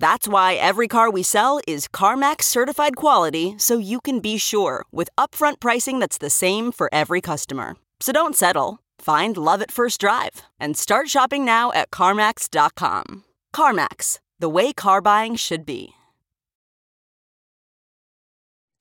That's 0.00 0.26
why 0.26 0.54
every 0.54 0.88
car 0.88 1.10
we 1.10 1.22
sell 1.22 1.60
is 1.68 1.86
CarMax 1.86 2.44
certified 2.44 2.96
quality 2.96 3.54
so 3.58 3.76
you 3.76 4.00
can 4.00 4.20
be 4.20 4.38
sure 4.38 4.86
with 4.90 5.10
upfront 5.18 5.60
pricing 5.60 5.98
that's 5.98 6.16
the 6.16 6.30
same 6.30 6.72
for 6.72 6.88
every 6.90 7.20
customer. 7.20 7.76
So 8.00 8.10
don't 8.10 8.34
settle. 8.34 8.78
Find 8.98 9.36
love 9.36 9.60
at 9.60 9.70
first 9.70 10.00
drive 10.00 10.40
and 10.58 10.74
start 10.74 11.10
shopping 11.10 11.44
now 11.44 11.70
at 11.72 11.90
CarMax.com. 11.90 13.24
CarMax, 13.54 14.20
the 14.38 14.48
way 14.48 14.72
car 14.72 15.02
buying 15.02 15.36
should 15.36 15.66
be. 15.66 15.90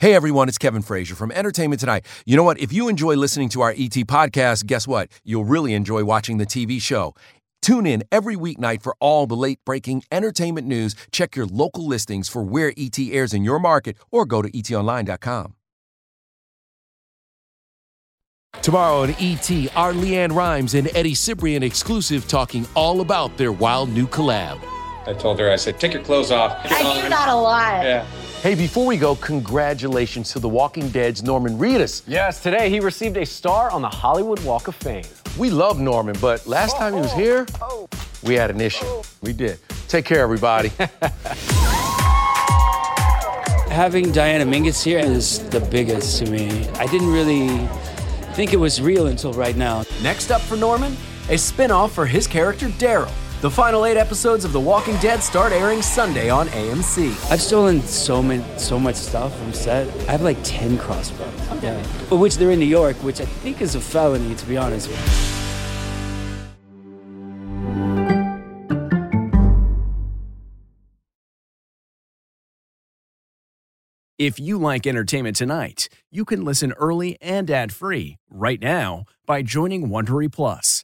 Hey 0.01 0.13
everyone, 0.13 0.47
it's 0.47 0.57
Kevin 0.57 0.81
Frazier 0.81 1.15
from 1.15 1.29
Entertainment 1.33 1.81
Tonight. 1.81 2.05
You 2.25 2.37
know 2.37 2.43
what? 2.45 2.57
If 2.57 2.71
you 2.71 2.87
enjoy 2.87 3.15
listening 3.15 3.49
to 3.49 3.59
our 3.59 3.71
ET 3.71 4.07
podcast, 4.07 4.65
guess 4.65 4.87
what? 4.87 5.09
You'll 5.25 5.43
really 5.43 5.73
enjoy 5.73 6.05
watching 6.05 6.37
the 6.37 6.45
TV 6.45 6.81
show. 6.81 7.13
Tune 7.61 7.85
in 7.85 8.03
every 8.11 8.35
weeknight 8.35 8.81
for 8.81 8.95
all 8.99 9.27
the 9.27 9.35
late 9.35 9.59
breaking 9.65 10.03
entertainment 10.11 10.67
news. 10.67 10.95
Check 11.11 11.35
your 11.35 11.45
local 11.45 11.85
listings 11.85 12.29
for 12.29 12.43
where 12.43 12.73
ET 12.77 12.97
airs 12.99 13.33
in 13.33 13.43
your 13.43 13.59
market 13.59 13.97
or 14.11 14.25
go 14.25 14.41
to 14.41 14.49
etonline.com. 14.49 15.55
Tomorrow 18.61 19.03
on 19.03 19.09
ET, 19.19 19.49
our 19.75 19.93
LeAnn 19.93 20.35
Rimes 20.35 20.73
and 20.73 20.89
Eddie 20.95 21.13
Cibrian 21.13 21.61
exclusive 21.61 22.27
talking 22.27 22.65
all 22.75 23.01
about 23.01 23.37
their 23.37 23.51
wild 23.51 23.89
new 23.89 24.07
collab. 24.07 24.59
I 25.05 25.13
told 25.13 25.39
her, 25.39 25.51
I 25.51 25.55
said, 25.55 25.79
take 25.79 25.93
your 25.93 26.03
clothes 26.03 26.31
off. 26.31 26.59
I 26.65 27.01
do 27.01 27.09
that 27.09 27.29
a 27.29 27.35
lot. 27.35 27.83
Yeah. 27.83 28.05
Hey, 28.41 28.55
before 28.55 28.85
we 28.85 28.95
go, 28.95 29.15
congratulations 29.17 30.31
to 30.31 30.39
The 30.39 30.47
Walking 30.47 30.87
Dead's 30.91 31.21
Norman 31.21 31.57
Reedus. 31.57 32.03
Yes, 32.07 32.41
today 32.41 32.69
he 32.69 32.79
received 32.79 33.17
a 33.17 33.25
star 33.25 33.69
on 33.69 33.81
the 33.81 33.89
Hollywood 33.89 34.39
Walk 34.45 34.69
of 34.69 34.75
Fame. 34.75 35.03
We 35.37 35.49
love 35.49 35.77
Norman, 35.77 36.15
but 36.21 36.47
last 36.47 36.77
time 36.77 36.93
he 36.93 37.01
was 37.01 37.11
oh. 37.11 37.17
here, 37.17 37.45
we 38.23 38.35
had 38.35 38.49
an 38.49 38.61
issue. 38.61 38.85
We 39.21 39.33
did. 39.33 39.59
Take 39.89 40.05
care, 40.05 40.21
everybody. 40.21 40.69
Having 43.67 44.13
Diana 44.13 44.45
Mingus 44.45 44.81
here 44.81 44.99
is 44.99 45.39
the 45.49 45.59
biggest 45.59 46.23
to 46.23 46.31
me. 46.31 46.65
I 46.75 46.87
didn't 46.87 47.11
really 47.11 47.67
think 48.35 48.53
it 48.53 48.57
was 48.57 48.81
real 48.81 49.07
until 49.07 49.33
right 49.33 49.57
now. 49.57 49.83
Next 50.01 50.31
up 50.31 50.39
for 50.39 50.55
Norman, 50.55 50.95
a 51.29 51.37
spin 51.37 51.71
off 51.71 51.91
for 51.91 52.05
his 52.05 52.25
character 52.25 52.69
Daryl. 52.69 53.11
The 53.41 53.49
final 53.49 53.85
eight 53.85 53.95
episodes 53.95 54.43
of 54.43 54.51
The 54.51 54.59
Walking 54.59 54.97
Dead 54.97 55.23
start 55.23 55.53
airing 55.53 55.81
Sunday 55.81 56.29
on 56.29 56.49
AMC. 56.49 57.31
I've 57.31 57.39
stolen 57.39 57.81
so 57.83 58.21
many, 58.21 58.43
so 58.57 58.77
much 58.77 58.97
stuff 58.97 59.33
from 59.39 59.53
set. 59.53 59.87
I 60.09 60.11
have 60.11 60.23
like 60.23 60.37
ten 60.43 60.77
crossbows. 60.77 61.63
Yeah, 61.63 61.81
but 62.09 62.17
which 62.17 62.35
they're 62.35 62.51
in 62.51 62.59
New 62.59 62.65
York, 62.65 62.97
which 62.97 63.21
I 63.21 63.25
think 63.25 63.61
is 63.61 63.75
a 63.75 63.79
felony, 63.79 64.35
to 64.35 64.45
be 64.45 64.57
honest. 64.57 64.89
If 74.17 74.37
you 74.37 74.57
like 74.57 74.85
entertainment 74.85 75.37
tonight, 75.37 75.87
you 76.11 76.25
can 76.25 76.43
listen 76.43 76.73
early 76.73 77.17
and 77.21 77.49
ad-free 77.49 78.17
right 78.29 78.61
now 78.61 79.05
by 79.25 79.43
joining 79.43 79.87
Wondery 79.87 80.29
Plus 80.29 80.83